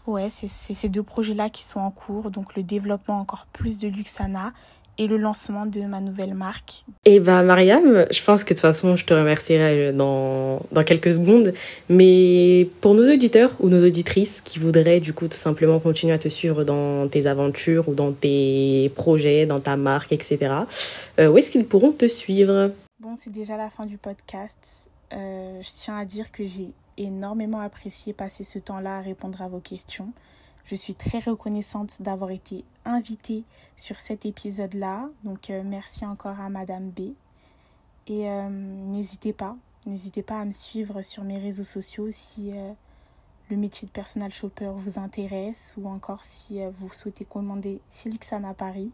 ouais, 0.08 0.30
c'est 0.30 0.48
ces 0.48 0.88
deux 0.88 1.04
projets-là 1.04 1.48
qui 1.48 1.62
sont 1.62 1.78
en 1.78 1.92
cours, 1.92 2.32
donc 2.32 2.56
le 2.56 2.64
développement 2.64 3.20
encore 3.20 3.46
plus 3.46 3.78
de 3.78 3.86
Luxana 3.86 4.52
et 4.98 5.06
le 5.06 5.16
lancement 5.16 5.64
de 5.64 5.80
ma 5.82 6.00
nouvelle 6.00 6.34
marque. 6.34 6.84
Eh 7.04 7.20
ben, 7.20 7.42
Mariam, 7.42 8.06
je 8.10 8.22
pense 8.22 8.42
que 8.42 8.50
de 8.50 8.54
toute 8.54 8.62
façon 8.62 8.96
je 8.96 9.04
te 9.04 9.14
remercierai 9.14 9.92
dans, 9.92 10.60
dans 10.72 10.82
quelques 10.82 11.12
secondes, 11.12 11.54
mais 11.88 12.68
pour 12.80 12.94
nos 12.94 13.10
auditeurs 13.10 13.52
ou 13.60 13.68
nos 13.68 13.84
auditrices 13.84 14.40
qui 14.40 14.58
voudraient 14.58 15.00
du 15.00 15.12
coup 15.12 15.28
tout 15.28 15.36
simplement 15.36 15.78
continuer 15.78 16.12
à 16.12 16.18
te 16.18 16.28
suivre 16.28 16.64
dans 16.64 17.08
tes 17.08 17.26
aventures 17.26 17.88
ou 17.88 17.94
dans 17.94 18.12
tes 18.12 18.90
projets, 18.94 19.46
dans 19.46 19.60
ta 19.60 19.76
marque, 19.76 20.12
etc., 20.12 20.52
euh, 21.18 21.28
où 21.28 21.38
est-ce 21.38 21.50
qu'ils 21.50 21.64
pourront 21.64 21.92
te 21.92 22.08
suivre? 22.08 22.72
Bon, 23.00 23.14
c'est 23.16 23.32
déjà 23.32 23.56
la 23.56 23.70
fin 23.70 23.86
du 23.86 23.96
podcast. 23.96 24.88
Euh, 25.12 25.62
je 25.62 25.68
tiens 25.76 25.96
à 25.96 26.04
dire 26.04 26.32
que 26.32 26.44
j'ai 26.46 26.70
énormément 26.96 27.60
apprécié 27.60 28.12
passer 28.12 28.44
ce 28.44 28.58
temps-là 28.58 28.98
à 28.98 29.00
répondre 29.00 29.40
à 29.40 29.48
vos 29.48 29.60
questions. 29.60 30.12
Je 30.64 30.74
suis 30.74 30.94
très 30.94 31.18
reconnaissante 31.18 32.02
d'avoir 32.02 32.30
été 32.30 32.64
invitée 32.84 33.44
sur 33.76 33.98
cet 33.98 34.26
épisode-là. 34.26 35.08
Donc 35.24 35.50
euh, 35.50 35.62
merci 35.64 36.04
encore 36.04 36.40
à 36.40 36.48
Madame 36.48 36.90
B. 36.90 37.12
Et 38.06 38.28
euh, 38.28 38.48
n'hésitez 38.48 39.32
pas, 39.32 39.56
n'hésitez 39.86 40.22
pas 40.22 40.40
à 40.40 40.44
me 40.44 40.52
suivre 40.52 41.02
sur 41.02 41.24
mes 41.24 41.38
réseaux 41.38 41.64
sociaux 41.64 42.08
si 42.10 42.52
euh, 42.52 42.72
le 43.50 43.56
métier 43.56 43.86
de 43.86 43.92
personal 43.92 44.32
shopper 44.32 44.70
vous 44.74 44.98
intéresse 44.98 45.74
ou 45.78 45.88
encore 45.88 46.24
si 46.24 46.60
vous 46.78 46.92
souhaitez 46.92 47.24
commander 47.24 47.80
chez 47.90 48.10
Luxana 48.10 48.54
Paris. 48.54 48.90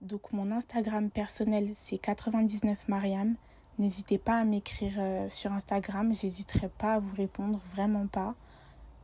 Donc 0.00 0.32
mon 0.32 0.50
Instagram 0.50 1.10
personnel 1.10 1.70
c'est 1.74 1.98
99 1.98 2.88
Mariam. 2.88 3.34
N'hésitez 3.78 4.18
pas 4.18 4.38
à 4.38 4.44
m'écrire 4.44 5.00
sur 5.30 5.52
Instagram, 5.52 6.14
j'hésiterai 6.14 6.68
pas 6.68 6.94
à 6.94 6.98
vous 7.00 7.14
répondre, 7.16 7.60
vraiment 7.74 8.06
pas. 8.06 8.34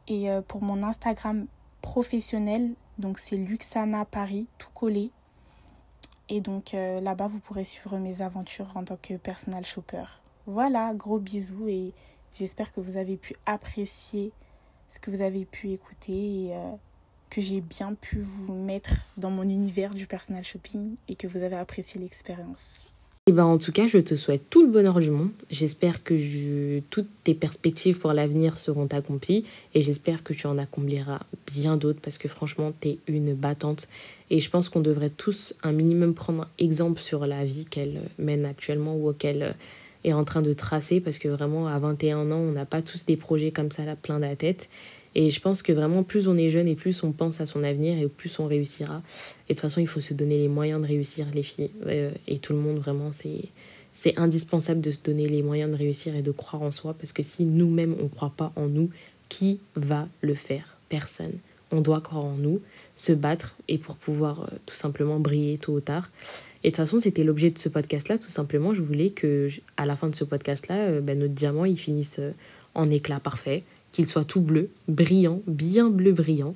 Et 0.07 0.29
pour 0.47 0.63
mon 0.63 0.83
Instagram 0.85 1.47
professionnel. 1.81 2.75
Donc 2.99 3.19
c'est 3.19 3.37
Luxana 3.37 4.05
Paris, 4.05 4.47
tout 4.59 4.71
collé. 4.75 5.11
Et 6.29 6.41
donc 6.41 6.75
euh, 6.75 7.01
là-bas, 7.01 7.27
vous 7.27 7.41
pourrez 7.41 7.65
suivre 7.65 7.99
mes 7.99 8.23
aventures 8.23 8.77
en 8.77 8.85
tant 8.85 8.97
que 8.97 9.15
personal 9.15 9.65
shopper. 9.65 10.05
Voilà, 10.47 10.95
gros 10.95 11.19
bisous 11.19 11.69
et 11.69 11.93
j'espère 12.37 12.73
que 12.73 12.81
vous 12.81 12.97
avez 12.97 13.17
pu 13.17 13.35
apprécier 13.47 14.33
ce 14.89 14.99
que 14.99 15.11
vous 15.11 15.23
avez 15.23 15.45
pu 15.45 15.71
écouter 15.71 16.47
et 16.47 16.57
euh, 16.57 16.73
que 17.31 17.41
j'ai 17.41 17.61
bien 17.61 17.95
pu 17.95 18.21
vous 18.21 18.53
mettre 18.53 18.91
dans 19.17 19.31
mon 19.31 19.43
univers 19.43 19.95
du 19.95 20.07
personal 20.07 20.45
shopping 20.45 20.97
et 21.09 21.15
que 21.15 21.27
vous 21.27 21.43
avez 21.43 21.57
apprécié 21.57 22.01
l'expérience. 22.01 22.95
Et 23.31 23.33
ben 23.33 23.45
en 23.45 23.59
tout 23.59 23.71
cas, 23.71 23.87
je 23.87 23.99
te 23.99 24.17
souhaite 24.17 24.51
tout 24.51 24.61
le 24.67 24.73
bonheur 24.73 24.99
du 24.99 25.13
monde. 25.13 25.29
J'espère 25.53 26.03
que 26.03 26.17
je... 26.17 26.81
toutes 26.91 27.07
tes 27.23 27.33
perspectives 27.33 27.97
pour 27.97 28.13
l'avenir 28.13 28.59
seront 28.59 28.89
accomplies 28.91 29.45
et 29.73 29.81
j'espère 29.83 30.25
que 30.25 30.33
tu 30.33 30.49
en 30.49 30.59
accompliras 30.59 31.21
bien 31.47 31.77
d'autres 31.77 32.01
parce 32.01 32.19
que 32.19 32.27
franchement, 32.27 32.73
tu 32.81 32.89
es 32.89 32.99
une 33.07 33.35
battante 33.35 33.87
et 34.31 34.41
je 34.41 34.51
pense 34.51 34.69
qu'on 34.69 34.81
devrait 34.81 35.11
tous 35.11 35.55
un 35.63 35.71
minimum 35.71 36.13
prendre 36.13 36.49
exemple 36.59 37.01
sur 37.01 37.25
la 37.25 37.45
vie 37.45 37.67
qu'elle 37.67 38.01
mène 38.19 38.45
actuellement 38.45 38.97
ou 38.97 39.13
qu'elle 39.13 39.55
est 40.03 40.13
en 40.13 40.25
train 40.25 40.43
de 40.43 40.53
tracer 40.53 40.99
parce 40.99 41.19
que 41.19 41.29
vraiment 41.29 41.69
à 41.69 41.79
21 41.79 42.33
ans, 42.33 42.41
on 42.41 42.51
n'a 42.51 42.67
pas 42.67 42.83
tous 42.83 43.07
des 43.07 43.17
projets 43.17 43.53
comme 43.53 43.71
ça 43.71 43.85
là 43.85 43.95
plein 43.95 44.17
de 44.17 44.25
la 44.25 44.35
tête 44.35 44.69
et 45.15 45.31
je 45.31 45.41
pense 45.41 45.63
que 45.63 45.73
vraiment, 45.73 46.03
plus 46.03 46.29
on 46.29 46.37
est 46.37 46.51
jeune 46.51 46.69
et 46.69 46.77
plus 46.77 47.03
on 47.03 47.13
pense 47.13 47.41
à 47.41 47.47
son 47.47 47.65
avenir 47.65 47.99
et 47.99 48.07
plus 48.07 48.39
on 48.39 48.47
réussira. 48.47 49.03
Et 49.49 49.55
de 49.55 49.59
toute 49.59 49.61
façon, 49.61 49.81
il 49.81 49.89
faut 49.89 50.01
se 50.01 50.15
donner 50.15 50.39
les 50.39 50.49
moyens 50.49 50.81
de 50.81 50.87
réussir, 50.87 51.27
les 51.35 51.43
filles. 51.43 51.71
Euh, 51.87 52.13
et 52.29 52.39
tout 52.39 52.53
le 52.53 52.61
monde, 52.61 52.79
vraiment, 52.79 53.11
c'est, 53.11 53.49
c'est 53.93 54.17
indispensable 54.19 54.81
de 54.81 54.91
se 54.93 55.01
donner 55.03 55.27
les 55.27 55.43
moyens 55.43 55.73
de 55.73 55.77
réussir 55.77 56.15
et 56.15 56.23
de 56.23 56.31
croire 56.31 56.63
en 56.63 56.71
soi. 56.71 56.95
Parce 56.95 57.13
que 57.13 57.25
si 57.25 57.45
nous-mêmes, 57.45 57.97
on 57.99 58.05
ne 58.05 58.09
croit 58.09 58.33
pas 58.37 58.53
en 58.55 58.69
nous, 58.69 58.91
qui 59.29 59.59
va 59.75 60.09
le 60.21 60.35
faire? 60.35 60.77
Personne. 60.89 61.35
On 61.73 61.81
doit 61.81 62.01
croire 62.01 62.25
en 62.25 62.37
nous, 62.37 62.61
se 62.97 63.13
battre 63.13 63.55
et 63.69 63.79
pour 63.79 63.97
pouvoir 63.97 64.43
euh, 64.43 64.57
tout 64.67 64.75
simplement 64.75 65.19
briller 65.19 65.59
tôt 65.59 65.75
ou 65.75 65.81
tard. 65.81 66.11
Et 66.63 66.69
de 66.69 66.71
toute 66.71 66.77
façon, 66.77 66.99
c'était 66.99 67.25
l'objet 67.25 67.51
de 67.51 67.59
ce 67.59 67.69
podcast-là. 67.69 68.19
Tout 68.19 68.29
simplement, 68.29 68.75
je 68.75 68.83
voulais 68.83 69.11
que, 69.11 69.49
à 69.77 69.87
la 69.87 69.97
fin 69.97 70.09
de 70.09 70.15
ce 70.15 70.25
podcast-là, 70.25 70.89
euh, 70.89 71.01
ben, 71.01 71.19
notre 71.19 71.35
diamant, 71.35 71.65
il 71.65 71.77
finisse 71.77 72.21
en 72.75 72.91
éclat 72.91 73.19
parfait 73.19 73.65
qu'il 73.93 74.07
soit 74.07 74.25
tout 74.25 74.41
bleu, 74.41 74.71
brillant, 74.89 75.43
bien 75.47 75.89
bleu 75.89 76.13
brillant, 76.13 76.55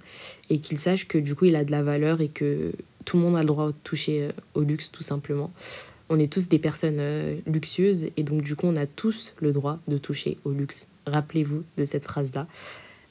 et 0.51 0.59
qu'il 0.59 0.79
sache 0.79 1.09
que 1.09 1.19
du 1.19 1.35
coup 1.35 1.47
il 1.47 1.57
a 1.57 1.65
de 1.65 1.71
la 1.71 1.83
valeur 1.83 2.21
et 2.21 2.29
que 2.29 2.73
tout 3.05 3.17
le 3.17 3.23
monde 3.23 3.37
a 3.37 3.41
le 3.41 3.47
droit 3.47 3.69
de 3.69 3.75
toucher 3.83 4.23
euh, 4.23 4.33
au 4.55 4.63
luxe 4.63 4.91
tout 4.91 5.03
simplement. 5.03 5.53
On 6.09 6.19
est 6.19 6.33
tous 6.33 6.49
des 6.49 6.59
personnes 6.59 6.99
euh, 7.01 7.37
luxueuses 7.47 8.09
et 8.17 8.23
donc 8.23 8.43
du 8.43 8.57
coup 8.57 8.67
on 8.67 8.77
a 8.77 8.87
tous 8.87 9.35
le 9.41 9.53
droit 9.53 9.79
de 9.89 9.99
toucher 9.99 10.39
au 10.45 10.51
luxe. 10.51 10.89
Rappelez-vous 11.07 11.65
de 11.77 11.85
cette 11.85 12.05
phrase-là. 12.05 12.47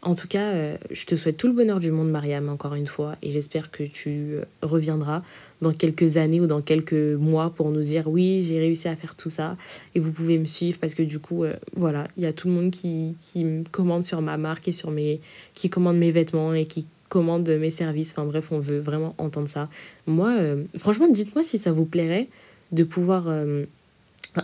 En 0.04 0.16
tout 0.16 0.28
cas, 0.28 0.52
euh, 0.52 0.78
je 0.92 1.06
te 1.06 1.16
souhaite 1.16 1.38
tout 1.38 1.48
le 1.48 1.54
bonheur 1.54 1.80
du 1.80 1.90
monde, 1.90 2.10
Mariam, 2.10 2.50
encore 2.50 2.76
une 2.76 2.88
fois, 2.88 3.16
et 3.22 3.32
j'espère 3.32 3.72
que 3.72 3.84
tu 3.84 4.36
reviendras 4.62 5.24
dans 5.62 5.72
quelques 5.72 6.18
années 6.18 6.42
ou 6.42 6.46
dans 6.46 6.62
quelques 6.62 6.92
mois 6.94 7.52
pour 7.52 7.72
nous 7.72 7.82
dire 7.82 8.10
oui, 8.10 8.44
j'ai 8.44 8.60
réussi 8.60 8.90
à 8.90 8.98
faire 8.98 9.16
tout 9.16 9.30
ça 9.30 9.56
et 9.96 10.02
vous 10.02 10.12
pouvez 10.12 10.38
me 10.38 10.46
suivre 10.46 10.78
parce 10.78 10.94
que 10.94 11.04
du 11.04 11.20
coup, 11.20 11.46
euh, 11.46 11.54
voilà, 11.78 12.10
il 12.18 12.24
y 12.24 12.26
a 12.26 12.34
tout 12.34 12.50
le 12.50 12.54
monde 12.54 12.70
qui, 12.70 13.16
qui 13.22 13.46
me 13.46 13.64
commande 13.72 14.04
sur 14.04 14.22
ma 14.22 14.36
marque 14.36 14.68
et 14.68 14.74
sur 14.74 14.92
mes. 14.92 15.22
qui 15.54 15.70
commande 15.70 15.98
mes 15.98 16.12
vêtements 16.12 16.54
et 16.54 16.66
qui 16.66 16.86
commande 17.08 17.48
mes 17.50 17.70
services. 17.70 18.12
Enfin 18.12 18.26
bref, 18.26 18.52
on 18.52 18.60
veut 18.60 18.80
vraiment 18.80 19.16
entendre 19.18 19.48
ça. 19.48 19.70
Moi, 20.06 20.32
euh, 20.32 20.66
franchement, 20.80 21.08
dites-moi 21.08 21.44
si 21.44 21.58
ça 21.58 21.72
vous 21.72 21.86
plairait 21.86 22.28
de 22.74 22.84
pouvoir 22.84 23.30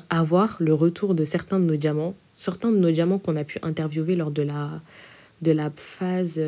avoir 0.09 0.55
le 0.59 0.73
retour 0.73 1.15
de 1.15 1.25
certains 1.25 1.59
de 1.59 1.65
nos 1.65 1.75
diamants, 1.75 2.13
certains 2.35 2.71
de 2.71 2.77
nos 2.77 2.91
diamants 2.91 3.17
qu'on 3.17 3.35
a 3.35 3.43
pu 3.43 3.59
interviewer 3.61 4.15
lors 4.15 4.31
de 4.31 4.43
la 4.43 4.79
de 5.41 5.51
la 5.51 5.71
phase 5.75 6.41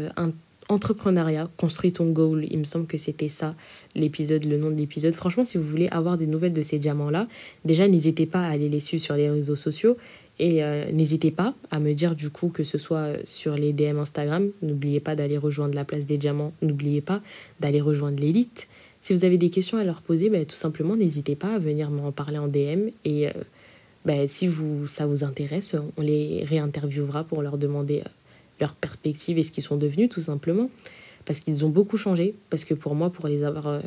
entrepreneuriat, 0.71 1.49
construis 1.57 1.91
ton 1.91 2.09
goal. 2.11 2.45
Il 2.49 2.59
me 2.59 2.63
semble 2.63 2.87
que 2.87 2.97
c'était 2.97 3.29
ça 3.29 3.55
l'épisode, 3.95 4.45
le 4.45 4.57
nom 4.57 4.71
de 4.71 4.75
l'épisode. 4.75 5.13
Franchement, 5.13 5.43
si 5.43 5.57
vous 5.57 5.65
voulez 5.65 5.87
avoir 5.91 6.17
des 6.17 6.27
nouvelles 6.27 6.53
de 6.53 6.61
ces 6.61 6.79
diamants-là, 6.79 7.27
déjà 7.65 7.87
n'hésitez 7.87 8.25
pas 8.25 8.45
à 8.45 8.51
aller 8.51 8.69
les 8.69 8.79
suivre 8.79 9.03
sur 9.03 9.15
les 9.15 9.29
réseaux 9.29 9.55
sociaux. 9.55 9.97
Et 10.39 10.63
euh, 10.63 10.91
n'hésitez 10.91 11.29
pas 11.29 11.53
à 11.69 11.79
me 11.79 11.93
dire 11.93 12.15
du 12.15 12.29
coup 12.29 12.49
que 12.49 12.63
ce 12.63 12.77
soit 12.77 13.13
sur 13.25 13.55
les 13.55 13.73
DM 13.73 13.99
Instagram. 13.99 14.49
N'oubliez 14.61 14.99
pas 14.99 15.15
d'aller 15.15 15.37
rejoindre 15.37 15.75
la 15.75 15.85
place 15.85 16.05
des 16.05 16.17
diamants. 16.17 16.53
N'oubliez 16.61 17.01
pas 17.01 17.21
d'aller 17.59 17.81
rejoindre 17.81 18.19
l'élite. 18.19 18.67
Si 19.01 19.13
vous 19.13 19.25
avez 19.25 19.37
des 19.37 19.49
questions 19.49 19.77
à 19.77 19.83
leur 19.83 20.01
poser, 20.01 20.29
ben, 20.29 20.45
tout 20.45 20.55
simplement 20.55 20.95
n'hésitez 20.95 21.35
pas 21.35 21.55
à 21.55 21.59
venir 21.59 21.91
m'en 21.91 22.11
parler 22.11 22.37
en 22.37 22.47
DM. 22.47 22.89
Et 23.03 23.27
euh, 23.27 23.31
ben, 24.05 24.27
si 24.27 24.47
vous, 24.47 24.87
ça 24.87 25.05
vous 25.05 25.23
intéresse, 25.23 25.75
on 25.97 26.01
les 26.01 26.43
réinterviewera 26.43 27.23
pour 27.23 27.41
leur 27.41 27.57
demander 27.57 27.99
euh, 27.99 28.09
leur 28.61 28.75
perspective 28.75 29.37
et 29.37 29.43
ce 29.43 29.51
qu'ils 29.51 29.63
sont 29.63 29.77
devenus 29.77 30.09
tout 30.09 30.21
simplement. 30.21 30.69
Parce 31.25 31.39
qu'ils 31.39 31.65
ont 31.65 31.69
beaucoup 31.69 31.97
changé. 31.97 32.33
Parce 32.49 32.63
que 32.63 32.73
pour 32.73 32.95
moi, 32.95 33.11
pour 33.11 33.27
les 33.27 33.43
avoir, 33.43 33.81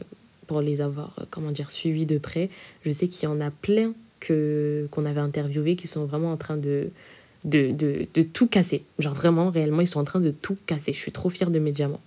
pour 0.46 0.60
les 0.60 0.80
avoir 0.82 1.14
comment 1.30 1.50
dire, 1.50 1.70
suivis 1.70 2.06
de 2.06 2.18
près, 2.18 2.50
je 2.84 2.90
sais 2.90 3.08
qu'il 3.08 3.24
y 3.24 3.26
en 3.26 3.40
a 3.40 3.50
plein 3.50 3.94
qu'on 4.90 5.04
avait 5.04 5.20
interviewé 5.20 5.76
qui 5.76 5.86
sont 5.86 6.06
vraiment 6.06 6.32
en 6.32 6.36
train 6.36 6.56
de, 6.56 6.88
de, 7.44 7.70
de, 7.72 8.06
de, 8.12 8.22
tout 8.22 8.46
casser. 8.46 8.84
Genre 8.98 9.14
vraiment, 9.14 9.50
réellement, 9.50 9.80
ils 9.80 9.86
sont 9.86 10.00
en 10.00 10.04
train 10.04 10.20
de 10.20 10.30
tout 10.30 10.56
casser. 10.66 10.92
Je 10.92 10.98
suis 10.98 11.12
trop 11.12 11.30
fière 11.30 11.50
de 11.50 11.58
mes 11.58 11.72
diamants. 11.72 12.00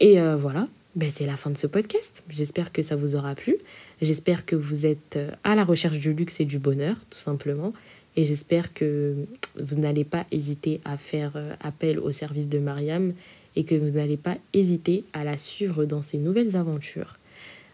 Et 0.00 0.20
euh, 0.20 0.36
voilà, 0.36 0.68
ben, 0.94 1.10
c'est 1.12 1.26
la 1.26 1.36
fin 1.36 1.50
de 1.50 1.56
ce 1.56 1.66
podcast. 1.66 2.22
J'espère 2.28 2.72
que 2.72 2.82
ça 2.82 2.96
vous 2.96 3.16
aura 3.16 3.34
plu. 3.34 3.56
J'espère 4.02 4.44
que 4.44 4.56
vous 4.56 4.84
êtes 4.86 5.16
euh, 5.16 5.30
à 5.44 5.54
la 5.54 5.64
recherche 5.64 5.98
du 5.98 6.12
luxe 6.12 6.40
et 6.40 6.44
du 6.44 6.58
bonheur, 6.58 6.96
tout 7.10 7.18
simplement. 7.18 7.72
Et 8.16 8.24
j'espère 8.24 8.72
que 8.72 9.14
vous 9.60 9.76
n'allez 9.76 10.04
pas 10.04 10.26
hésiter 10.30 10.80
à 10.84 10.96
faire 10.96 11.32
euh, 11.36 11.54
appel 11.60 11.98
au 11.98 12.10
service 12.10 12.48
de 12.48 12.58
Mariam 12.58 13.12
et 13.56 13.64
que 13.64 13.74
vous 13.74 13.90
n'allez 13.90 14.16
pas 14.16 14.36
hésiter 14.52 15.04
à 15.12 15.24
la 15.24 15.36
suivre 15.36 15.84
dans 15.84 16.02
ses 16.02 16.18
nouvelles 16.18 16.56
aventures. 16.56 17.18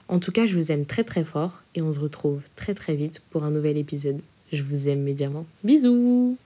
En 0.09 0.19
tout 0.19 0.33
cas, 0.33 0.47
je 0.47 0.57
vous 0.57 0.73
aime 0.73 0.85
très 0.85 1.05
très 1.05 1.25
fort 1.25 1.63
et 1.75 1.83
on 1.83 1.93
se 1.93 2.01
retrouve 2.01 2.43
très 2.57 2.75
très 2.75 2.95
vite 2.95 3.23
pour 3.31 3.45
un 3.45 3.51
nouvel 3.51 3.77
épisode. 3.77 4.21
Je 4.53 4.63
vous 4.63 4.89
aime 4.89 5.03
mes 5.03 5.15
diamants. 5.15 5.47
Bisous 5.65 6.37